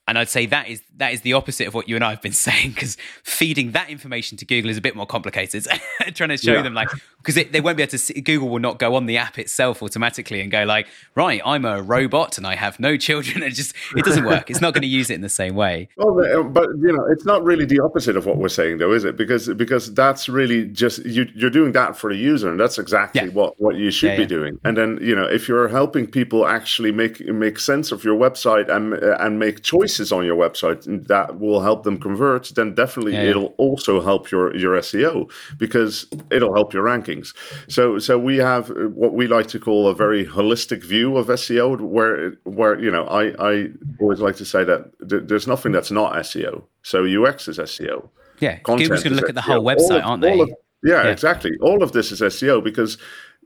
[0.07, 2.21] and I'd say that is that is the opposite of what you and I have
[2.21, 5.67] been saying because feeding that information to Google is a bit more complicated.
[6.13, 6.61] Trying to show yeah.
[6.61, 6.89] them like
[7.23, 9.81] because they won't be able to see, Google will not go on the app itself
[9.81, 13.43] automatically and go like, right, I'm a robot and I have no children.
[13.45, 14.49] It just it doesn't work.
[14.49, 15.87] It's not going to use it in the same way.
[15.97, 18.91] Well, uh, but you know, it's not really the opposite of what we're saying, though,
[18.91, 19.17] is it?
[19.17, 23.25] Because because that's really just you, are doing that for the user, and that's exactly
[23.25, 23.29] yeah.
[23.29, 24.59] what what you should yeah, be doing.
[24.63, 28.67] And then you know, if you're helping people actually make make sense of your website
[28.67, 33.13] and uh, and make choices on your website that will help them convert, then definitely
[33.13, 33.29] yeah, yeah.
[33.29, 37.33] it'll also help your your SEO because it'll help your rankings.
[37.67, 41.27] So so we have uh, what we like to call a very holistic view of
[41.27, 43.69] SEO, where where you know I I
[43.99, 46.63] always like to say that there's nothing that's not SEO.
[46.83, 48.09] So UX is SEO.
[48.39, 50.39] Yeah, Google's going to look at the whole website, of, aren't they?
[50.39, 50.49] Of,
[50.83, 51.51] yeah, yeah, exactly.
[51.61, 52.97] All of this is SEO because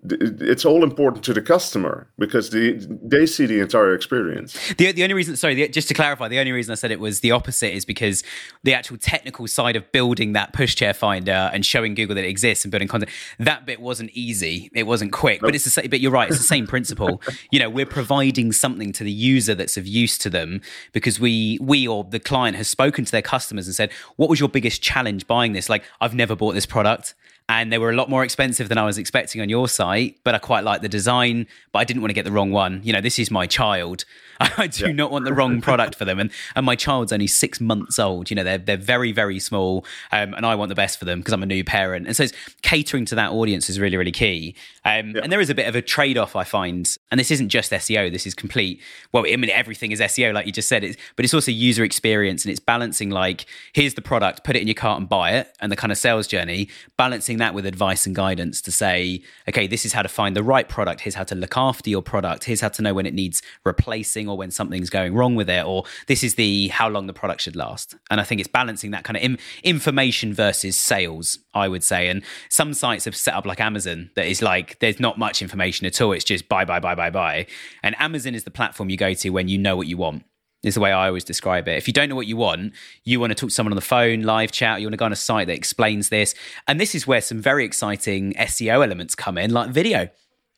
[0.03, 4.73] it's all important to the customer because the, they see the entire experience.
[4.75, 7.01] The, the only reason, sorry, the, just to clarify, the only reason I said it
[7.01, 8.23] was the opposite is because
[8.63, 12.63] the actual technical side of building that pushchair finder and showing Google that it exists
[12.63, 14.71] and building content, that bit wasn't easy.
[14.73, 15.49] It wasn't quick, nope.
[15.49, 16.29] but it's the same, but you're right.
[16.29, 17.21] It's the same principle.
[17.51, 20.61] you know, we're providing something to the user that's of use to them
[20.93, 24.39] because we, we or the client has spoken to their customers and said, what was
[24.39, 25.67] your biggest challenge buying this?
[25.67, 27.15] Like, I've never bought this product
[27.49, 30.35] and they were a lot more expensive than I was expecting on your site, but
[30.35, 32.79] I quite like the design, but I didn't want to get the wrong one.
[32.83, 34.05] You know, this is my child.
[34.57, 34.91] I do yeah.
[34.93, 36.19] not want the wrong product for them.
[36.19, 38.29] And and my child's only six months old.
[38.29, 39.85] You know, they're they're very, very small.
[40.11, 42.07] Um, and I want the best for them because I'm a new parent.
[42.07, 42.25] And so
[42.61, 44.55] catering to that audience is really, really key.
[44.85, 45.21] Um, yeah.
[45.23, 46.97] and there is a bit of a trade-off I find.
[47.11, 50.45] And this isn't just SEO, this is complete well, I mean everything is SEO, like
[50.45, 54.01] you just said, it's, but it's also user experience and it's balancing like, here's the
[54.01, 56.69] product, put it in your cart and buy it, and the kind of sales journey,
[56.95, 60.43] balancing that with advice and guidance to say, okay, this is how to find the
[60.43, 61.01] right product.
[61.01, 62.43] Here's how to look after your product.
[62.43, 65.65] Here's how to know when it needs replacing or when something's going wrong with it.
[65.65, 67.95] Or this is the how long the product should last.
[68.09, 72.07] And I think it's balancing that kind of information versus sales, I would say.
[72.07, 75.85] And some sites have set up like Amazon that is like, there's not much information
[75.87, 76.13] at all.
[76.13, 77.47] It's just buy, buy, buy, buy, buy.
[77.83, 80.23] And Amazon is the platform you go to when you know what you want
[80.63, 81.77] is the way I always describe it.
[81.77, 82.73] If you don't know what you want,
[83.05, 85.05] you want to talk to someone on the phone, live chat, you want to go
[85.05, 86.35] on a site that explains this.
[86.67, 90.09] And this is where some very exciting SEO elements come in, like video.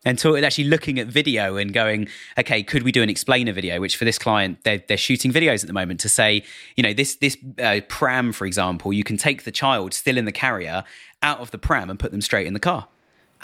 [0.03, 3.79] And so actually looking at video and going, okay, could we do an explainer video?
[3.79, 6.43] Which for this client, they're, they're shooting videos at the moment to say,
[6.75, 10.25] you know, this this uh, pram, for example, you can take the child still in
[10.25, 10.83] the carrier
[11.21, 12.87] out of the pram and put them straight in the car.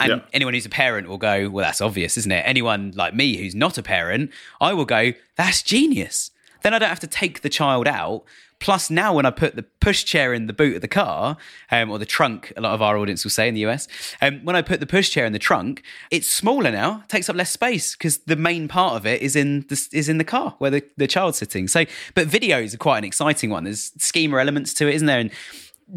[0.00, 0.20] And yeah.
[0.32, 2.42] anyone who's a parent will go, well, that's obvious, isn't it?
[2.46, 6.30] Anyone like me who's not a parent, I will go, that's genius
[6.62, 8.24] then I don't have to take the child out.
[8.60, 11.36] Plus, now when I put the pushchair in the boot of the car,
[11.70, 13.86] um, or the trunk, a lot of our audience will say in the US,
[14.20, 17.50] um, when I put the pushchair in the trunk, it's smaller now, takes up less
[17.50, 20.70] space because the main part of it is in the, is in the car where
[20.70, 21.68] the, the child's sitting.
[21.68, 23.64] So, but videos are quite an exciting one.
[23.64, 25.20] There's schema elements to it, isn't there?
[25.20, 25.30] And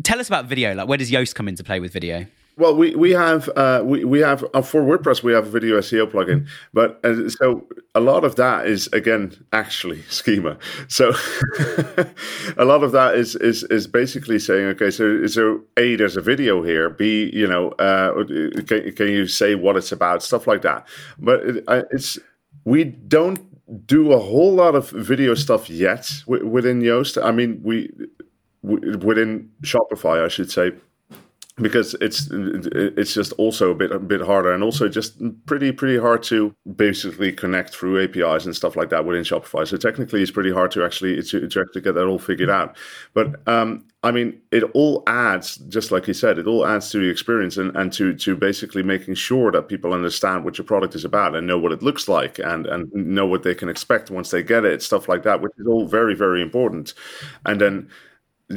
[0.03, 0.75] tell us about video.
[0.75, 2.27] Like, where does Yoast come into play with video?
[2.61, 5.79] Well, we we have uh, we we have uh, for WordPress we have a video
[5.79, 10.59] SEO plugin, but uh, so a lot of that is again actually schema.
[10.87, 11.09] So
[12.57, 16.21] a lot of that is is is basically saying, okay, so so a there's a
[16.21, 16.91] video here.
[16.91, 18.25] B you know uh,
[18.67, 20.87] can can you say what it's about, stuff like that.
[21.17, 22.19] But it, it's
[22.63, 23.41] we don't
[23.87, 27.17] do a whole lot of video stuff yet within Yoast.
[27.23, 27.89] I mean, we
[28.61, 30.73] within Shopify, I should say
[31.57, 35.99] because it's it's just also a bit a bit harder and also just pretty pretty
[35.99, 39.67] hard to basically connect through APIs and stuff like that within Shopify.
[39.67, 42.77] So technically, it's pretty hard to actually to, to actually get that all figured out.
[43.13, 46.99] But um, I mean, it all adds, just like you said, it all adds to
[46.99, 50.95] the experience and, and to to basically making sure that people understand what your product
[50.95, 54.09] is about and know what it looks like and and know what they can expect
[54.09, 56.93] once they get it, stuff like that, which is all very very important.
[57.45, 57.89] And then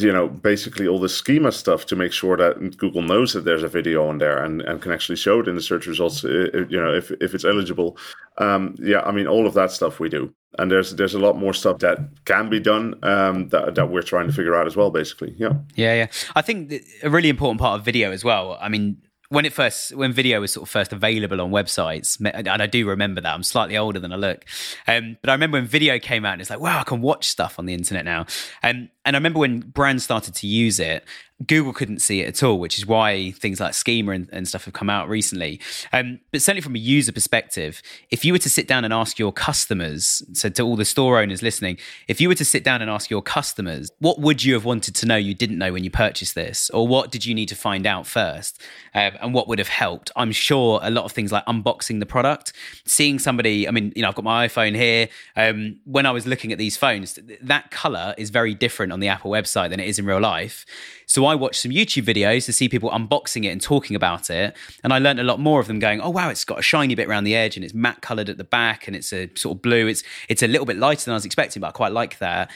[0.02, 3.62] you know, basically all the schema stuff to make sure that Google knows that there's
[3.62, 6.66] a video on there and, and can actually show it in the search results, you
[6.70, 7.96] know, if, if it's eligible.
[8.38, 10.34] Um, yeah, I mean, all of that stuff we do.
[10.58, 14.02] And there's there's a lot more stuff that can be done um, that, that we're
[14.02, 15.34] trying to figure out as well, basically.
[15.36, 15.54] Yeah.
[15.74, 16.06] Yeah, yeah.
[16.36, 18.56] I think a really important part of video as well.
[18.60, 18.98] I mean,
[19.30, 22.86] when it first when video was sort of first available on websites and i do
[22.86, 24.44] remember that i'm slightly older than i look
[24.86, 27.26] um, but i remember when video came out and it's like wow i can watch
[27.26, 28.26] stuff on the internet now
[28.62, 31.04] and and I remember when brands started to use it,
[31.46, 34.64] Google couldn't see it at all, which is why things like Schema and, and stuff
[34.66, 35.60] have come out recently.
[35.92, 39.18] Um, but certainly from a user perspective, if you were to sit down and ask
[39.18, 42.82] your customers, so to all the store owners listening, if you were to sit down
[42.82, 45.82] and ask your customers, what would you have wanted to know you didn't know when
[45.82, 46.70] you purchased this?
[46.70, 48.62] Or what did you need to find out first?
[48.94, 50.12] Um, and what would have helped?
[50.14, 52.52] I'm sure a lot of things like unboxing the product,
[52.86, 55.08] seeing somebody, I mean, you know, I've got my iPhone here.
[55.34, 59.08] Um, when I was looking at these phones, that color is very different on the
[59.08, 60.64] Apple website than it is in real life.
[61.06, 64.56] So I watched some YouTube videos to see people unboxing it and talking about it.
[64.82, 66.94] And I learned a lot more of them going, oh, wow, it's got a shiny
[66.94, 69.56] bit around the edge and it's matte colored at the back and it's a sort
[69.56, 69.86] of blue.
[69.86, 72.50] It's, it's a little bit lighter than I was expecting, but I quite like that.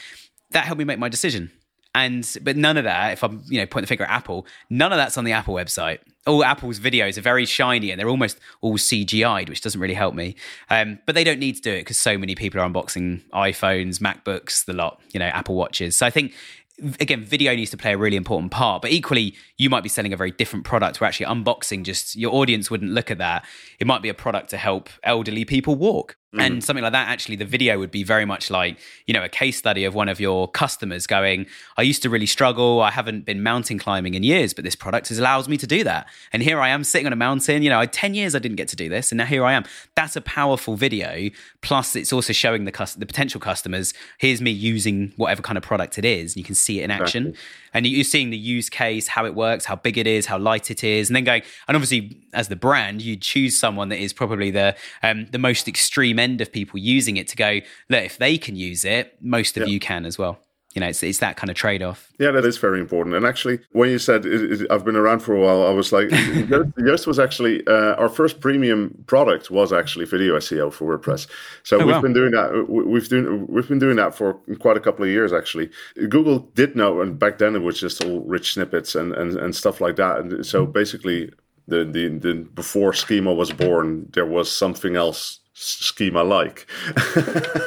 [0.51, 1.51] That helped me make my decision.
[2.05, 4.93] And but none of that, if I'm you know pointing the finger at Apple, none
[4.93, 5.99] of that's on the Apple website.
[6.25, 10.13] All Apple's videos are very shiny and they're almost all CGI'd, which doesn't really help
[10.15, 10.35] me.
[10.69, 13.99] Um, but they don't need to do it because so many people are unboxing iPhones,
[13.99, 15.97] MacBooks, the lot, you know, Apple Watches.
[15.97, 16.33] So I think
[16.99, 18.81] again, video needs to play a really important part.
[18.81, 22.33] But equally, you might be selling a very different product where actually unboxing just your
[22.33, 23.45] audience wouldn't look at that.
[23.79, 26.15] It might be a product to help elderly people walk.
[26.33, 26.41] Mm.
[26.41, 29.29] And something like that, actually, the video would be very much like, you know, a
[29.29, 32.81] case study of one of your customers going, I used to really struggle.
[32.81, 35.83] I haven't been mountain climbing in years, but this product has allows me to do
[35.85, 36.07] that.
[36.31, 37.63] And here I am sitting on a mountain.
[37.63, 39.11] You know, 10 years I didn't get to do this.
[39.11, 39.65] And now here I am.
[39.95, 41.29] That's a powerful video.
[41.61, 45.97] Plus, it's also showing the, the potential customers, here's me using whatever kind of product
[45.97, 46.33] it is.
[46.33, 47.27] And you can see it in action.
[47.29, 50.37] Exactly and you're seeing the use case, how it works, how big it is, how
[50.37, 51.41] light it is, and then going.
[51.67, 55.67] And obviously, as the brand, you choose someone that is probably the um, the most
[55.67, 57.59] extreme end of people using it to go.
[57.89, 60.39] Look, if they can use it, most of you can as well
[60.75, 62.11] you know, it's, it's that kind of trade off.
[62.19, 63.15] Yeah, that is very important.
[63.15, 65.91] And actually, when you said it, it, I've been around for a while, I was
[65.91, 71.27] like, Yoast was actually uh, our first premium product was actually video SEO for WordPress.
[71.63, 72.01] So oh, we've wow.
[72.01, 72.67] been doing that.
[72.69, 75.71] We've doing we've been doing that for quite a couple of years actually.
[76.07, 79.55] Google did know, and back then it was just all rich snippets and and, and
[79.55, 80.19] stuff like that.
[80.19, 81.31] And so basically,
[81.67, 86.65] the, the the before schema was born, there was something else schema like.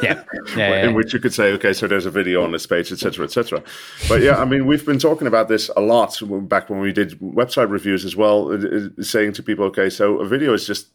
[0.03, 0.25] Yeah.
[0.57, 3.25] yeah, in which you could say okay so there's a video on this page etc
[3.25, 3.63] etc
[4.09, 7.19] but yeah i mean we've been talking about this a lot back when we did
[7.21, 10.89] website reviews as well uh, uh, saying to people okay so a video is just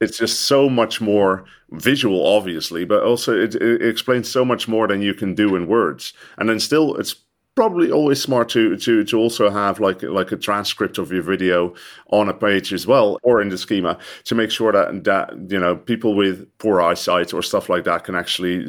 [0.00, 4.86] it's just so much more visual obviously but also it, it explains so much more
[4.86, 6.12] than you can do in words.
[6.38, 7.16] And then still it's
[7.54, 11.72] probably always smart to to to also have like like a transcript of your video
[12.10, 15.58] on a page as well or in the schema to make sure that that you
[15.58, 18.66] know people with poor eyesight or stuff like that can actually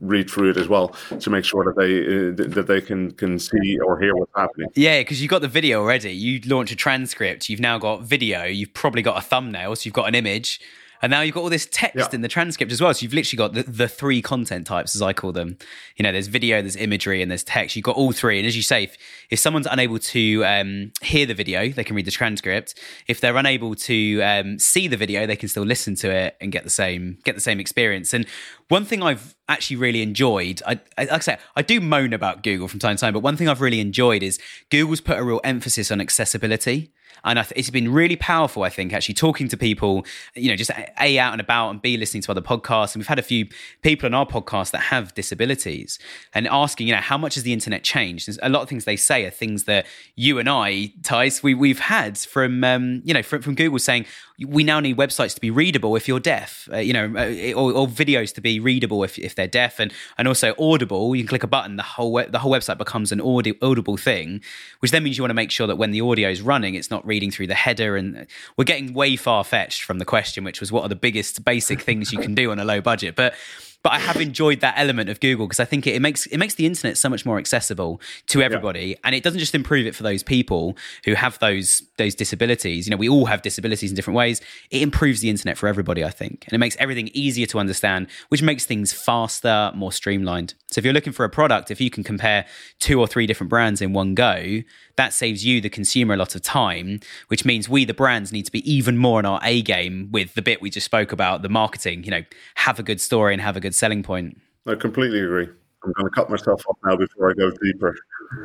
[0.00, 0.88] read through it as well
[1.20, 4.68] to make sure that they uh, that they can can see or hear what's happening.
[4.74, 6.12] Yeah because you've got the video already.
[6.12, 7.48] You launch a transcript.
[7.48, 8.44] You've now got video.
[8.44, 10.60] You've probably got a thumbnail so you've got an image
[11.02, 12.08] and now you've got all this text yeah.
[12.12, 12.94] in the transcript as well.
[12.94, 15.58] So you've literally got the, the three content types, as I call them.
[15.96, 17.74] You know, there's video, there's imagery, and there's text.
[17.74, 18.38] You've got all three.
[18.38, 18.96] And as you say, if,
[19.32, 22.78] if someone's unable to um, hear the video, they can read the transcript.
[23.08, 26.52] If they're unable to um, see the video, they can still listen to it and
[26.52, 28.12] get the same get the same experience.
[28.12, 28.26] And
[28.68, 32.42] one thing I've actually really enjoyed, I, I, like I say, I do moan about
[32.42, 35.24] Google from time to time, but one thing I've really enjoyed is Google's put a
[35.24, 36.92] real emphasis on accessibility.
[37.24, 40.70] And th- it's been really powerful, I think, actually talking to people, you know, just
[41.00, 42.94] A, out and about and B, listening to other podcasts.
[42.94, 43.46] And we've had a few
[43.82, 45.98] people on our podcast that have disabilities
[46.34, 48.26] and asking, you know, how much has the internet changed?
[48.26, 51.54] There's a lot of things they say are things that you and I, Thijs, we,
[51.54, 54.06] we've had from, um, you know, from, from Google saying,
[54.46, 57.72] we now need websites to be readable if you're deaf, uh, you know, uh, or,
[57.72, 61.14] or, videos to be readable if, if they're deaf, and and also audible.
[61.14, 64.40] You can click a button, the whole the whole website becomes an audi- audible thing,
[64.80, 66.90] which then means you want to make sure that when the audio is running, it's
[66.90, 67.96] not reading through the header.
[67.96, 71.44] And we're getting way far fetched from the question, which was what are the biggest
[71.44, 73.34] basic things you can do on a low budget, but
[73.82, 76.38] but I have enjoyed that element of Google because I think it, it, makes it
[76.38, 78.96] makes the internet so much more accessible to everybody, yeah.
[79.04, 82.86] and it doesn't just improve it for those people who have those those disabilities.
[82.86, 84.40] You know, we all have disabilities in different ways.
[84.70, 88.06] It improves the internet for everybody, I think, and it makes everything easier to understand,
[88.28, 90.54] which makes things faster, more streamlined.
[90.70, 92.46] So if you're looking for a product, if you can compare
[92.78, 94.62] two or three different brands in one go,
[94.96, 98.44] that saves you, the consumer, a lot of time, which means we, the brands, need
[98.44, 101.42] to be even more in our A game with the bit we just spoke about,
[101.42, 102.04] the marketing.
[102.04, 102.22] You know,
[102.56, 104.40] have a good story and have a good selling point.
[104.66, 105.48] I completely agree.
[105.84, 107.96] I'm going to cut myself off now before I go deeper.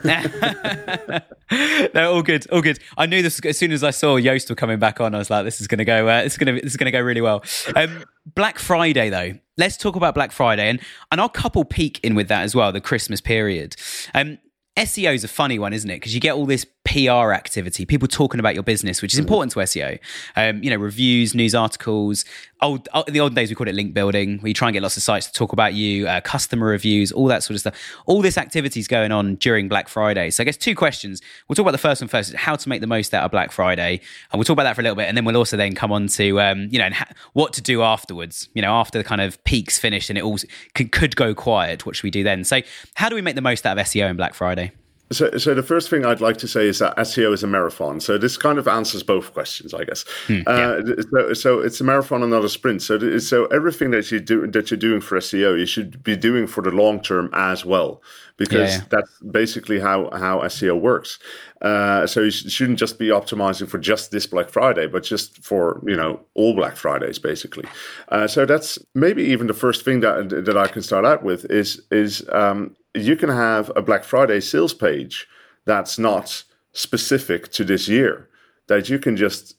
[1.94, 2.80] no, all good, all good.
[2.98, 5.14] I knew this as soon as I saw Yoast were coming back on.
[5.14, 6.08] I was like, "This is going to go.
[6.08, 6.62] Uh, this is going to.
[6.62, 7.44] This is going to go really well."
[7.76, 9.34] Um, Black Friday, though.
[9.56, 10.80] Let's talk about Black Friday, and
[11.12, 12.72] and I'll couple peak in with that as well.
[12.72, 13.76] The Christmas period.
[14.16, 14.40] Um,
[14.78, 15.96] SEO is a funny one, isn't it?
[15.96, 19.52] Because you get all this PR activity, people talking about your business, which is important
[19.52, 20.00] to SEO.
[20.36, 22.24] Um, you know, reviews, news articles.
[22.62, 24.40] Old in the old days, we called it link building.
[24.42, 27.26] We try and get lots of sites to talk about you, uh, customer reviews, all
[27.28, 27.76] that sort of stuff.
[28.06, 30.30] All this activity is going on during Black Friday.
[30.30, 31.22] So I guess two questions.
[31.48, 33.52] We'll talk about the first one first: how to make the most out of Black
[33.52, 34.00] Friday,
[34.32, 35.92] and we'll talk about that for a little bit, and then we'll also then come
[35.92, 38.48] on to um, you know ha- what to do afterwards.
[38.54, 40.38] You know, after the kind of peaks finished and it all
[40.74, 41.86] could, could go quiet.
[41.86, 42.44] What should we do then?
[42.44, 42.62] So,
[42.96, 44.67] how do we make the most out of SEO in Black Friday?
[45.12, 48.02] So, so the first thing I'd like to say is that SEO is a marathon.
[48.02, 50.04] So this kind of answers both questions, I guess.
[50.28, 50.82] Hmm, yeah.
[50.82, 52.82] uh, so, so, it's a marathon and not a sprint.
[52.82, 56.46] So, so everything that you do that you're doing for SEO, you should be doing
[56.46, 58.02] for the long term as well,
[58.36, 58.86] because yeah, yeah.
[58.90, 61.20] that's basically how how SEO works.
[61.62, 65.82] Uh, so you shouldn't just be optimizing for just this Black Friday, but just for
[65.86, 67.66] you know all Black Fridays, basically.
[68.10, 71.46] Uh, so that's maybe even the first thing that that I can start out with
[71.46, 75.28] is is um, you can have a Black Friday sales page
[75.66, 76.44] that's not
[76.74, 78.30] specific to this year
[78.68, 79.56] that you can just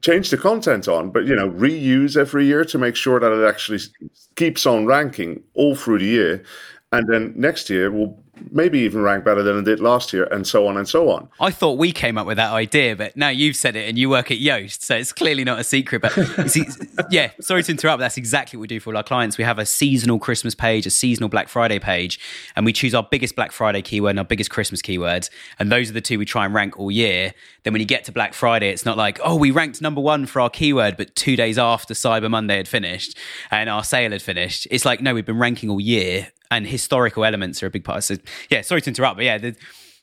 [0.00, 3.48] change the content on but you know reuse every year to make sure that it
[3.48, 3.80] actually
[4.36, 6.44] keeps on ranking all through the year
[6.92, 10.46] and then next year will maybe even rank better than it did last year, and
[10.46, 11.28] so on and so on.
[11.40, 14.08] I thought we came up with that idea, but now you've said it and you
[14.08, 16.02] work at Yoast, so it's clearly not a secret.
[16.02, 16.12] But
[16.48, 16.64] see,
[17.10, 18.00] yeah, sorry to interrupt.
[18.00, 19.38] That's exactly what we do for all our clients.
[19.38, 22.18] We have a seasonal Christmas page, a seasonal Black Friday page,
[22.56, 25.90] and we choose our biggest Black Friday keyword and our biggest Christmas keywords, and those
[25.90, 27.34] are the two we try and rank all year.
[27.62, 30.26] Then when you get to Black Friday, it's not like, oh, we ranked number one
[30.26, 33.16] for our keyword, but two days after Cyber Monday had finished
[33.50, 34.66] and our sale had finished.
[34.70, 38.04] It's like, no, we've been ranking all year and historical elements are a big part.
[38.04, 38.16] So
[38.50, 39.56] yeah, sorry to interrupt, but yeah, the,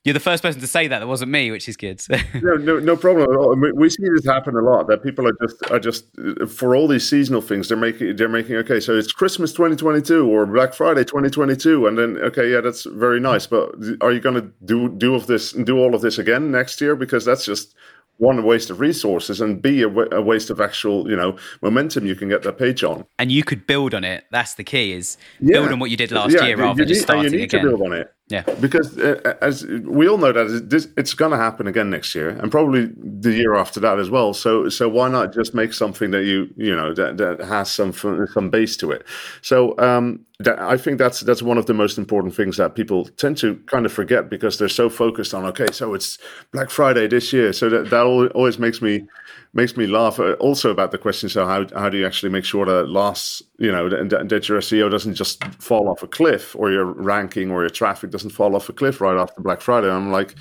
[0.06, 1.00] you're the first person to say that.
[1.00, 2.02] That wasn't me, which is good.
[2.42, 3.54] no, no, no problem at all.
[3.56, 4.88] we see this happen a lot.
[4.88, 6.06] That people are just are just
[6.48, 7.68] for all these seasonal things.
[7.68, 8.80] They're making they're making okay.
[8.80, 13.46] So it's Christmas 2022 or Black Friday 2022, and then okay, yeah, that's very nice.
[13.46, 16.80] But are you going to do do of this do all of this again next
[16.80, 16.96] year?
[16.96, 17.76] Because that's just
[18.20, 21.36] one a waste of resources and b a, w- a waste of actual you know
[21.62, 24.64] momentum you can get that page on and you could build on it that's the
[24.64, 25.54] key is yeah.
[25.54, 27.62] build on what you did last yeah, year rather than just starting you need again.
[27.62, 28.44] to build on it yeah.
[28.62, 32.52] Because uh, as we all know that it's going to happen again next year and
[32.52, 34.36] probably the year after that as well.
[34.36, 37.92] So so why not just make something that you you know that, that has some
[37.92, 39.04] some base to it?
[39.42, 43.06] So um that, I think that's that's one of the most important things that people
[43.06, 46.20] tend to kind of forget because they're so focused on okay, so it's
[46.54, 48.04] Black Friday this year, so that that
[48.36, 49.08] always makes me
[49.54, 50.20] makes me laugh.
[50.20, 53.44] Uh, also about the question, so how how do you actually make sure that lasts?
[53.58, 57.62] You know, that, your SEO doesn't just fall off a cliff, or your ranking or
[57.62, 59.90] your traffic doesn't fall off a cliff right after Black Friday.
[59.90, 60.36] I'm like,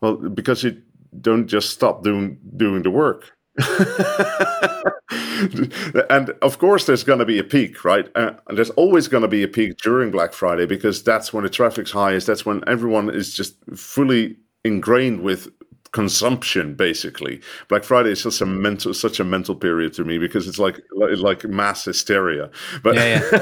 [0.00, 0.80] well, because you
[1.20, 3.32] don't just stop doing doing the work.
[6.10, 8.08] and of course, there's going to be a peak, right?
[8.14, 11.50] Uh, there's always going to be a peak during Black Friday because that's when the
[11.50, 12.26] traffic's highest.
[12.26, 15.48] That's when everyone is just fully ingrained with
[15.92, 17.40] consumption basically.
[17.68, 20.80] Black friday is just a mental such a mental period to me because it's like
[20.90, 22.50] like mass hysteria.
[22.82, 23.38] But yeah, yeah.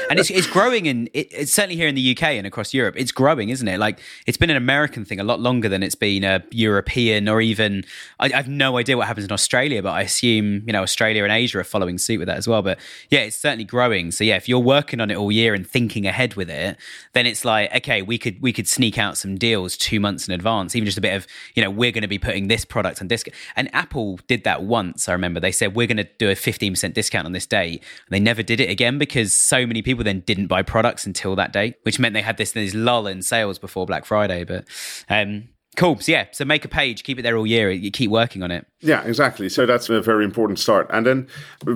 [0.10, 2.94] and it's, it's growing in it, it's certainly here in the uk and across europe
[2.96, 3.78] it's growing isn't it?
[3.78, 7.40] Like it's been an american thing a lot longer than it's been a european or
[7.40, 7.84] even
[8.20, 11.24] I, I have no idea what happens in australia but i assume you know australia
[11.24, 12.62] and asia are following suit with that as well.
[12.62, 12.78] But
[13.10, 14.12] yeah it's certainly growing.
[14.12, 16.76] So yeah if you're working on it all year and thinking ahead with it
[17.14, 20.34] then it's like okay we could we could sneak out some deals two months in
[20.34, 21.26] advance even just a bit of
[21.56, 23.34] you know we're going to be putting this product on discount.
[23.56, 25.08] And Apple did that once.
[25.08, 27.82] I remember they said we're going to do a 15% discount on this date.
[28.06, 31.34] And they never did it again because so many people then didn't buy products until
[31.36, 34.44] that date, which meant they had this, this lull in sales before Black Friday.
[34.44, 34.66] But
[35.08, 35.98] um, Cool.
[36.00, 37.70] So yeah, so make a page, keep it there all year.
[37.70, 38.66] You keep working on it.
[38.82, 39.48] Yeah, exactly.
[39.50, 40.88] So that's a very important start.
[40.90, 41.28] And then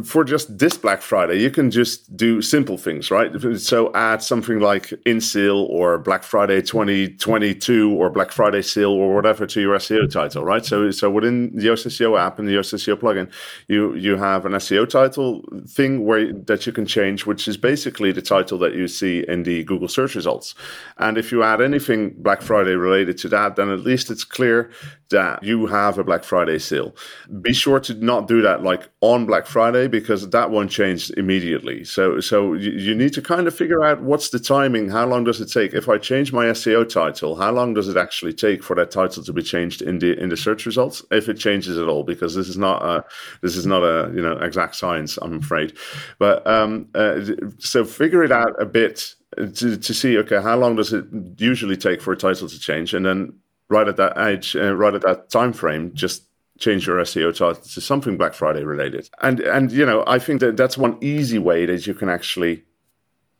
[0.04, 3.30] for just this Black Friday, you can just do simple things, right?
[3.60, 9.14] So add something like in sale or Black Friday 2022 or Black Friday sale or
[9.14, 10.64] whatever to your SEO title, right?
[10.64, 13.30] So so within the Yoast SEO app and the Yoast SEO plugin,
[13.68, 18.12] you you have an SEO title thing where that you can change, which is basically
[18.12, 20.54] the title that you see in the Google search results.
[20.96, 24.70] And if you add anything Black Friday related to that, then at least it's clear
[25.10, 26.94] that you have a Black Friday sale.
[27.40, 31.84] Be sure to not do that like on Black Friday because that won't change immediately.
[31.84, 35.24] So so you, you need to kind of figure out what's the timing, how long
[35.24, 35.74] does it take?
[35.74, 39.22] If I change my SEO title, how long does it actually take for that title
[39.22, 41.04] to be changed in the in the search results?
[41.10, 43.04] If it changes at all, because this is not a
[43.42, 45.76] this is not a you know exact science, I'm afraid.
[46.18, 47.20] But um, uh,
[47.58, 51.04] so figure it out a bit to, to see okay how long does it
[51.38, 53.32] usually take for a title to change and then
[53.68, 56.24] right at that age, uh, right at that time frame, just
[56.58, 59.08] change your SEO title to something Black Friday related.
[59.22, 62.64] And and you know, I think that that's one easy way that you can actually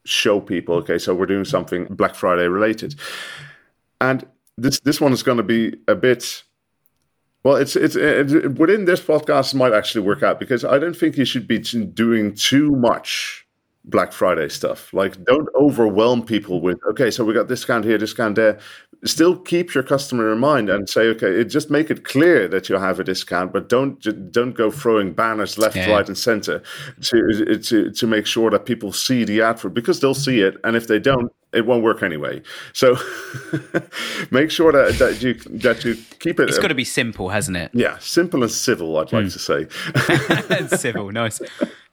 [0.05, 2.95] show people, okay, so we're doing something Black Friday related.
[4.01, 6.43] And this this one is going to be a bit
[7.45, 11.17] Well, it's, it's it, within this podcast might actually work out because I don't think
[11.17, 13.44] you should be doing too much
[13.85, 14.93] Black Friday stuff.
[14.95, 18.59] Like, don't overwhelm people with, okay, so we got discount here, discount there.
[19.05, 22.71] Still keep your customer in mind and say, okay, it, just make it clear that
[22.71, 24.01] you have a discount, but don't
[24.33, 25.91] don't go throwing banners left, yeah.
[25.91, 26.63] right, and center
[27.03, 30.75] to to to make sure that people see the advert because they'll see it, and
[30.75, 32.41] if they don't, it won't work anyway.
[32.73, 32.93] So
[34.31, 36.49] make sure that, that you that you keep it.
[36.49, 37.73] It's got to be simple, hasn't it?
[37.75, 38.97] Yeah, simple and civil.
[38.97, 39.33] I'd like mm.
[39.33, 40.77] to say.
[40.79, 41.43] civil, nice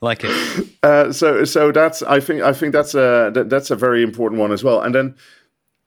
[0.02, 0.68] like it.
[0.84, 4.42] Uh, so so that's I think I think that's a that, that's a very important
[4.42, 4.82] one as well.
[4.82, 5.16] And then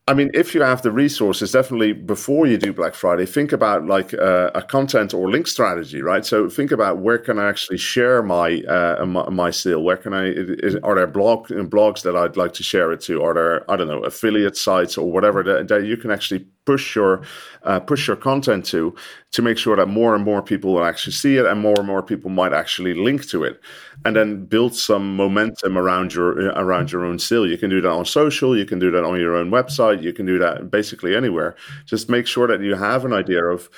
[0.06, 3.86] I mean, if you have the resources, definitely before you do Black Friday, think about
[3.86, 6.26] like uh, a content or link strategy, right?
[6.26, 9.82] So think about where can I actually share my uh, my, my sale?
[9.82, 10.26] Where can I?
[10.26, 13.22] Is, are there blog blogs that I'd like to share it to?
[13.22, 16.94] Are there I don't know affiliate sites or whatever that, that you can actually push
[16.94, 17.22] your
[17.62, 18.94] uh, push your content to
[19.32, 21.86] to make sure that more and more people will actually see it and more and
[21.86, 23.60] more people might actually link to it.
[24.04, 27.90] And then build some momentum around your around your own sale you can do that
[27.90, 31.16] on social you can do that on your own website you can do that basically
[31.16, 31.56] anywhere.
[31.86, 33.68] Just make sure that you have an idea of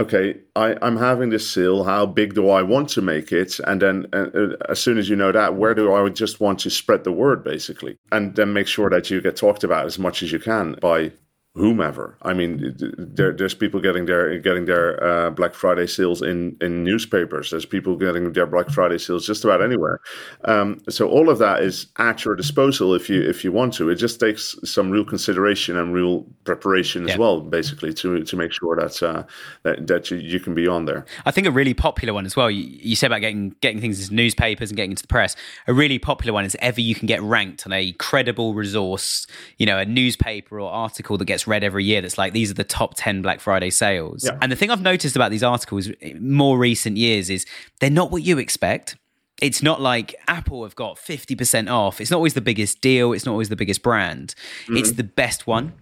[0.00, 3.58] okay I, i'm having this sale how big do i want to make it?
[3.60, 6.60] And then uh, uh as soon as you know that where do i just want
[6.60, 7.96] to spread the word basically?
[8.12, 11.12] And then make sure that you get talked about as much as you can by
[11.58, 12.16] whomever.
[12.22, 16.84] I mean, there, there's people getting their getting their uh, Black Friday sales in in
[16.84, 17.50] newspapers.
[17.50, 20.00] There's people getting their Black Friday sales just about anywhere.
[20.44, 23.90] Um, so all of that is at your disposal if you if you want to.
[23.90, 27.14] It just takes some real consideration and real preparation yeah.
[27.14, 29.24] as well, basically, to to make sure that uh,
[29.64, 31.04] that, that you, you can be on there.
[31.26, 32.50] I think a really popular one as well.
[32.50, 35.34] You, you said about getting getting things into newspapers and getting into the press.
[35.66, 39.66] A really popular one is ever you can get ranked on a credible resource, you
[39.66, 42.64] know, a newspaper or article that gets read every year that's like these are the
[42.64, 44.24] top 10 Black Friday sales.
[44.24, 44.38] Yeah.
[44.40, 45.88] And the thing I've noticed about these articles
[46.20, 47.46] more recent years is
[47.80, 48.96] they're not what you expect.
[49.40, 52.00] It's not like Apple have got 50% off.
[52.00, 53.12] It's not always the biggest deal.
[53.12, 54.34] It's not always the biggest brand.
[54.64, 54.76] Mm-hmm.
[54.78, 55.74] It's the best one.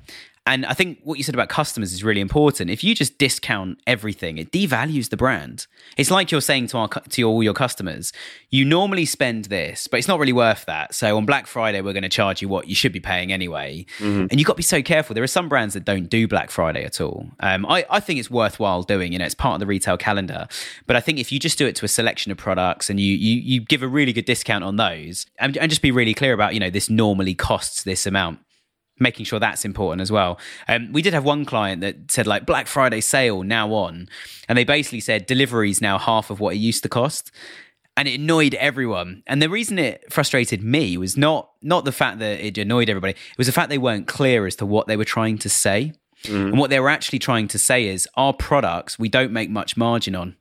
[0.46, 2.70] And I think what you said about customers is really important.
[2.70, 5.66] If you just discount everything, it devalues the brand.
[5.96, 8.12] It's like you're saying to our to all your customers,
[8.50, 10.94] you normally spend this, but it's not really worth that.
[10.94, 13.86] So on Black Friday, we're going to charge you what you should be paying anyway.
[13.98, 14.26] Mm-hmm.
[14.30, 15.14] And you've got to be so careful.
[15.14, 17.26] There are some brands that don't do Black Friday at all.
[17.40, 19.12] Um, I, I think it's worthwhile doing.
[19.12, 20.46] You know, it's part of the retail calendar.
[20.86, 23.14] But I think if you just do it to a selection of products and you
[23.14, 26.32] you you give a really good discount on those, and, and just be really clear
[26.32, 28.38] about you know this normally costs this amount
[28.98, 30.38] making sure that's important as well.
[30.68, 34.08] Um, we did have one client that said like Black Friday sale now on,
[34.48, 37.30] and they basically said delivery is now half of what it used to cost.
[37.98, 39.22] And it annoyed everyone.
[39.26, 43.12] And the reason it frustrated me was not not the fact that it annoyed everybody.
[43.12, 45.94] It was the fact they weren't clear as to what they were trying to say.
[46.24, 46.48] Mm.
[46.48, 49.78] And what they were actually trying to say is our products we don't make much
[49.78, 50.36] margin on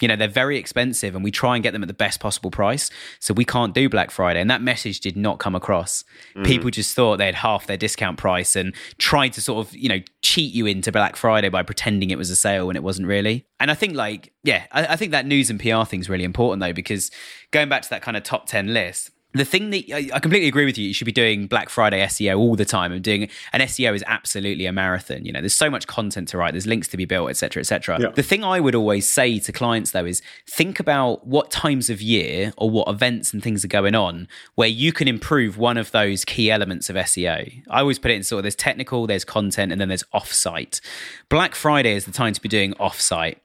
[0.00, 2.50] you know they're very expensive and we try and get them at the best possible
[2.50, 2.90] price.
[3.20, 4.40] So we can't do black friday.
[4.40, 6.04] And that message did not come across.
[6.34, 6.44] Mm.
[6.44, 9.88] people just thought they had half their discount price and tried to sort of you
[9.88, 13.06] know cheat you into black friday by pretending it was a sale when it wasn't
[13.06, 13.46] really.
[13.58, 16.24] And i think like yeah I, I think that news and pr thing is really
[16.24, 17.10] important though because
[17.50, 20.64] going back to that kind of top 10 list the thing that I completely agree
[20.64, 23.60] with you, you should be doing Black Friday SEO all the time and doing an
[23.60, 25.24] SEO is absolutely a marathon.
[25.24, 27.98] You know, there's so much content to write, there's links to be built, etc., etc.
[28.00, 28.08] Yeah.
[28.10, 32.00] The thing I would always say to clients though is think about what times of
[32.00, 35.90] year or what events and things are going on where you can improve one of
[35.92, 37.62] those key elements of SEO.
[37.70, 40.80] I always put it in sort of there's technical, there's content, and then there's offsite.
[41.28, 43.36] Black Friday is the time to be doing offsite.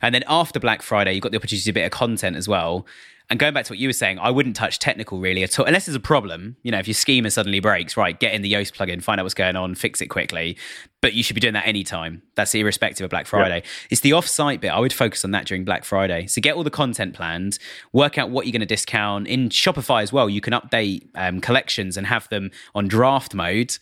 [0.00, 2.36] And then after Black Friday, you've got the opportunity to do a bit of content
[2.36, 2.86] as well.
[3.30, 5.66] And going back to what you were saying, I wouldn't touch technical really at all,
[5.66, 6.56] unless there's a problem.
[6.62, 9.24] You know, if your schema suddenly breaks, right, get in the Yoast plugin, find out
[9.24, 10.56] what's going on, fix it quickly.
[11.00, 12.22] But you should be doing that anytime.
[12.34, 13.62] That's irrespective of Black Friday.
[13.64, 13.70] Yeah.
[13.90, 14.68] It's the off-site bit.
[14.68, 16.26] I would focus on that during Black Friday.
[16.26, 17.58] So get all the content planned,
[17.92, 19.26] work out what you're going to discount.
[19.26, 23.76] In Shopify as well, you can update um, collections and have them on draft mode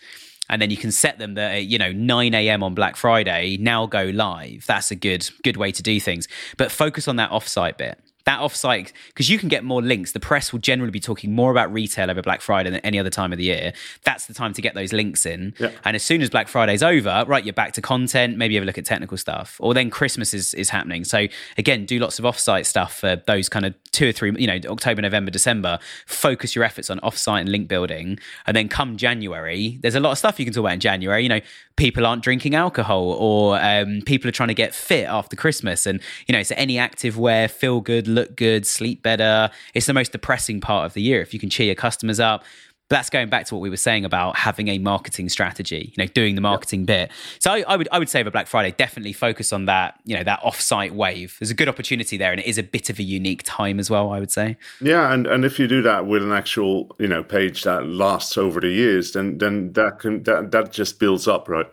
[0.48, 2.62] and then you can set them that you know 9 a.m.
[2.62, 4.66] on Black Friday now go live.
[4.66, 6.26] That's a good good way to do things.
[6.56, 7.98] But focus on that offsite bit
[8.30, 10.12] that offsite because you can get more links.
[10.12, 13.10] The press will generally be talking more about retail over Black Friday than any other
[13.10, 13.72] time of the year.
[14.04, 15.54] That's the time to get those links in.
[15.58, 15.70] Yeah.
[15.84, 18.36] And as soon as Black Friday's over, right, you're back to content.
[18.36, 21.04] Maybe have a look at technical stuff, or then Christmas is is happening.
[21.04, 21.26] So
[21.58, 24.58] again, do lots of offsite stuff for those kind of two or three, you know,
[24.70, 25.78] October, November, December.
[26.06, 30.12] Focus your efforts on offsite and link building, and then come January, there's a lot
[30.12, 31.22] of stuff you can talk about in January.
[31.22, 31.40] You know,
[31.76, 36.00] people aren't drinking alcohol, or um, people are trying to get fit after Christmas, and
[36.26, 39.50] you know, so any active wear, feel good look good, sleep better.
[39.74, 41.20] It's the most depressing part of the year.
[41.20, 42.44] If you can cheer your customers up,
[42.90, 46.04] But that's going back to what we were saying about having a marketing strategy, you
[46.04, 47.12] know, doing the marketing bit.
[47.38, 50.16] So I, I, would I would say for Black Friday, definitely focus on that, you
[50.16, 51.36] know, that offsite wave.
[51.38, 53.90] There's a good opportunity there, and it is a bit of a unique time as
[53.90, 54.10] well.
[54.10, 54.56] I would say.
[54.80, 58.36] Yeah, and, and if you do that with an actual you know page that lasts
[58.36, 61.66] over the years, then then that can that that just builds up, right?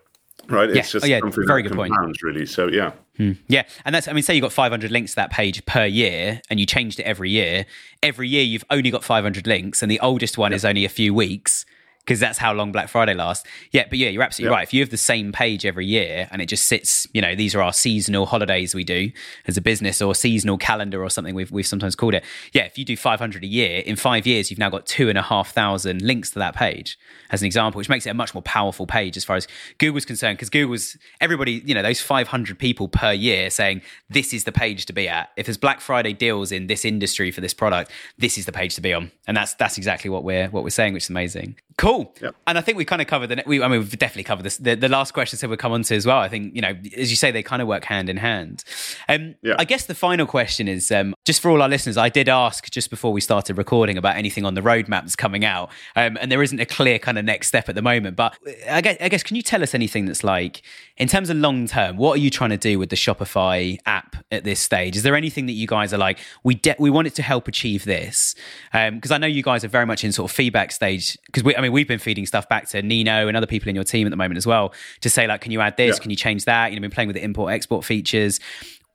[0.50, 0.70] Right.
[0.70, 0.78] Yeah.
[0.78, 1.20] It's just oh, yeah.
[1.24, 1.94] Very good point.
[2.22, 2.46] Really.
[2.46, 2.92] So yeah.
[3.18, 3.34] Hmm.
[3.48, 6.42] Yeah, and that's I mean, say you got 500 links to that page per year,
[6.50, 7.66] and you changed it every year.
[8.04, 11.14] Every year, you've only got 500 links, and the oldest one is only a few
[11.14, 11.66] weeks
[12.08, 13.46] because that's how long Black Friday lasts.
[13.72, 14.64] Yeah, but yeah, you're absolutely right.
[14.64, 17.54] If you have the same page every year and it just sits, you know, these
[17.54, 19.12] are our seasonal holidays we do
[19.46, 22.24] as a business or seasonal calendar or something we've, we've sometimes called it.
[22.54, 25.18] Yeah, if you do 500 a year, in five years, you've now got two and
[25.18, 26.98] a half thousand links to that page
[27.30, 29.46] as an example, which makes it a much more powerful page as far as
[29.78, 34.46] Google's concerned because Google's everybody, you know, those 500 people per year saying this is
[34.46, 35.30] the page to be at.
[35.36, 38.76] If there's Black Friday deals in this industry for this product, this is the page
[38.76, 39.12] to be on.
[39.28, 41.58] And that's that's exactly what we're what we're saying, which is amazing.
[41.78, 41.97] Cool.
[42.22, 42.36] Yep.
[42.48, 43.44] And I think we kind of covered the.
[43.46, 44.58] We, I mean, we've definitely covered this.
[44.58, 46.20] The, the last question said we'll come on to as well.
[46.20, 48.64] I think you know, as you say, they kind of work hand in hand.
[49.10, 49.56] Um, yeah.
[49.58, 51.98] I guess the final question is um, just for all our listeners.
[51.98, 55.44] I did ask just before we started recording about anything on the roadmap that's coming
[55.44, 58.16] out, um, and there isn't a clear kind of next step at the moment.
[58.16, 58.38] But
[58.70, 60.62] I guess, I guess, can you tell us anything that's like
[60.96, 61.98] in terms of long term?
[61.98, 64.96] What are you trying to do with the Shopify app at this stage?
[64.96, 67.50] Is there anything that you guys are like we de- we want it to help
[67.50, 68.34] achieve this?
[68.72, 71.18] Because um, I know you guys are very much in sort of feedback stage.
[71.26, 73.84] Because I mean, we've been feeding stuff back to Nino and other people in your
[73.84, 75.98] team at the moment as well to say like, can you add this?
[75.98, 76.02] Yeah.
[76.02, 76.72] Can you change that?
[76.72, 78.40] You know, been playing with the import export features.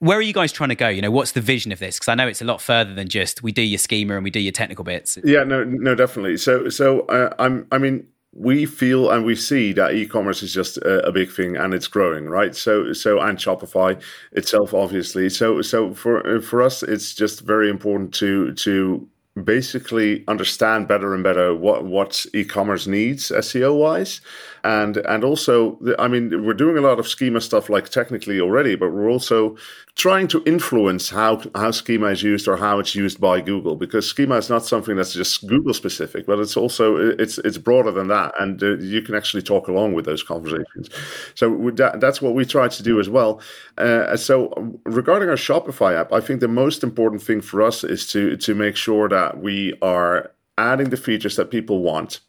[0.03, 0.89] Where are you guys trying to go?
[0.89, 1.95] You know, what's the vision of this?
[1.95, 4.31] Because I know it's a lot further than just we do your schema and we
[4.31, 5.17] do your technical bits.
[5.23, 6.39] Yeah, no, no, definitely.
[6.39, 10.77] So, so uh, I'm, I mean, we feel and we see that e-commerce is just
[10.79, 14.01] a, a, big thing and it's growing right so so and shopify
[14.33, 19.07] itself obviously so so for for us it's just very important to to
[19.45, 24.23] basically understand better and better what what e-commerce needs SEO wise
[24.65, 28.77] and and also I mean we're doing a lot of schema stuff like technically already
[28.77, 29.57] but we're also
[29.97, 34.07] trying to influence how how schema is used or how it's used by Google because
[34.07, 38.09] schema is not something that's just Google specific but it's also it's it's broader than
[38.09, 40.89] that and uh, you can actually talk along with those conversations.
[41.35, 43.41] So that, that's what we try to do as well.
[43.79, 48.07] Uh, so regarding our Shopify app I think the most important thing for us is
[48.13, 52.21] to to make sure that we are adding the features that people want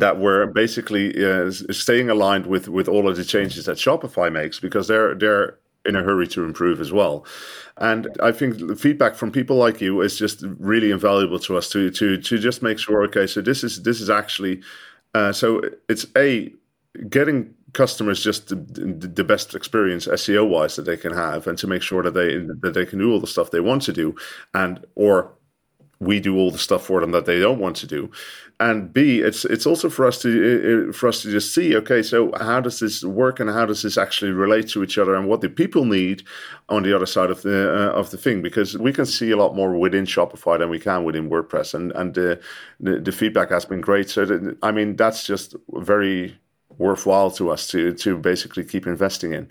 [0.00, 4.60] that we're basically uh, staying aligned with with all of the changes that Shopify makes
[4.60, 7.26] because they're they're in a hurry to improve as well.
[7.76, 11.90] And I think feedback from people like you is just really invaluable to us to
[11.90, 14.62] to to just make sure okay so this is this is actually
[15.14, 16.52] uh, so it's a
[17.08, 21.66] getting customers just the, the, best experience SEO wise that they can have and to
[21.66, 24.14] make sure that they that they can do all the stuff they want to do
[24.54, 25.32] and or
[26.00, 28.10] we do all the stuff for them that they don't want to do.
[28.60, 32.32] And b it's it's also for us to for us to just see okay so
[32.38, 35.40] how does this work and how does this actually relate to each other and what
[35.40, 36.22] do people need
[36.68, 38.42] on the other side of the uh, of the thing?
[38.42, 41.90] Because we can see a lot more within shopify than we can within wordpress and
[41.92, 42.40] and the
[42.78, 44.08] the, the feedback has been great.
[44.08, 46.38] So that, i mean that's just very
[46.78, 49.48] worthwhile to us to to basically keep investing in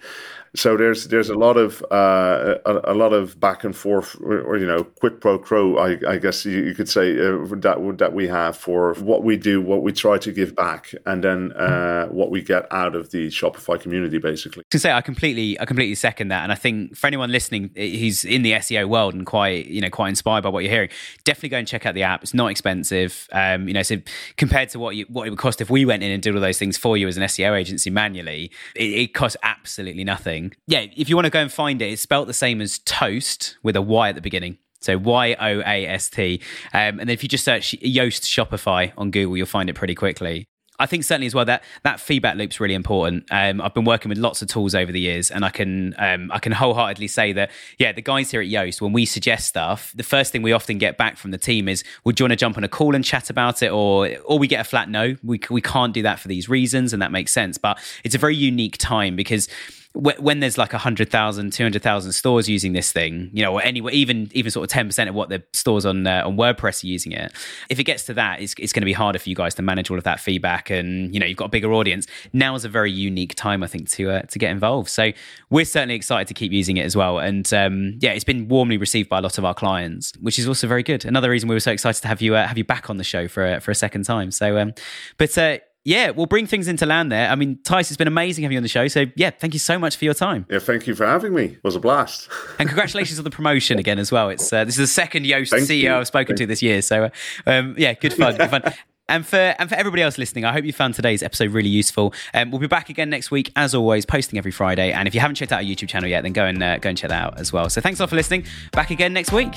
[0.56, 4.56] so there's there's a lot of uh, a, a, lot of back and forth, or
[4.56, 5.78] you know, quid pro quo.
[5.78, 9.36] I, I guess you, you, could say uh, that that we have for what we
[9.36, 13.10] do, what we try to give back, and then uh, what we get out of
[13.10, 14.64] the Shopify community, basically.
[14.70, 18.24] To say, I completely I completely second that, and I think for anyone listening who's
[18.24, 20.90] in the SEO world and quite you know quite inspired by what you're hearing,
[21.24, 22.22] definitely go and check out the app.
[22.22, 23.82] It's not expensive, um, you know.
[23.82, 23.98] So
[24.38, 26.42] compared to what you what it would cost if we went in and did all
[26.42, 30.60] those things for you as an SEO agency manually, it, it costs absolutely nothing thing.
[30.68, 33.58] Yeah, if you want to go and find it, it's spelt the same as toast
[33.64, 34.58] with a Y at the beginning.
[34.82, 36.42] So Y O A S T.
[36.74, 39.96] Um, and then if you just search Yoast Shopify on Google, you'll find it pretty
[39.96, 40.48] quickly.
[40.80, 43.26] I think certainly as well that that feedback loop's really important.
[43.32, 46.32] Um, I've been working with lots of tools over the years, and I can um,
[46.32, 49.94] I can wholeheartedly say that yeah, the guys here at Yoast, when we suggest stuff,
[49.96, 52.38] the first thing we often get back from the team is, "Would you want to
[52.38, 55.16] jump on a call and chat about it?" Or or we get a flat no.
[55.24, 57.58] We we can't do that for these reasons, and that makes sense.
[57.58, 59.48] But it's a very unique time because
[59.96, 64.50] when there's like 100,000, 200,000 stores using this thing, you know, or anywhere, even even
[64.50, 67.32] sort of 10% of what the stores on uh, on WordPress are using it,
[67.70, 69.62] if it gets to that, it's, it's going to be harder for you guys to
[69.62, 70.72] manage all of that feedback.
[70.72, 72.08] And, you know, you've got a bigger audience.
[72.34, 74.90] Now is a very unique time, I think, to uh, to get involved.
[74.90, 75.12] So
[75.52, 77.20] we're certainly excited to keep using it as well.
[77.20, 80.48] And um, yeah, it's been warmly received by a lot of our clients, which is
[80.48, 81.06] also very good.
[81.06, 83.04] Another reason we were so excited to have you uh, have you back on the
[83.04, 84.32] show for, for a second time.
[84.32, 84.74] So, um,
[85.18, 87.30] but uh, yeah, we'll bring things into land there.
[87.30, 88.88] I mean, Thijs, it's been amazing having you on the show.
[88.88, 90.46] So, yeah, thank you so much for your time.
[90.50, 91.46] Yeah, thank you for having me.
[91.46, 92.30] It was a blast.
[92.60, 94.30] and congratulations on the promotion again as well.
[94.30, 95.96] It's uh, This is the second Yoast thank CEO you.
[95.96, 96.82] I've spoken thank to this year.
[96.82, 97.10] So, uh,
[97.46, 98.38] um, yeah, good fun.
[98.38, 98.74] good fun.
[99.10, 102.14] And for and for everybody else listening, I hope you found today's episode really useful.
[102.34, 104.94] Um, we'll be back again next week, as always, posting every Friday.
[104.94, 106.88] And if you haven't checked out our YouTube channel yet, then go and uh, go
[106.88, 107.70] and check that out as well.
[107.70, 108.46] So thanks a lot for listening.
[108.72, 109.56] Back again next week.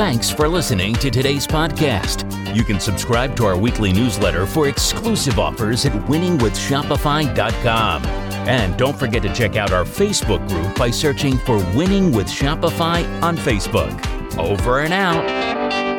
[0.00, 2.24] Thanks for listening to today's podcast.
[2.56, 8.06] You can subscribe to our weekly newsletter for exclusive offers at winningwithshopify.com.
[8.06, 13.04] And don't forget to check out our Facebook group by searching for Winning with Shopify
[13.22, 14.38] on Facebook.
[14.38, 15.89] Over and out.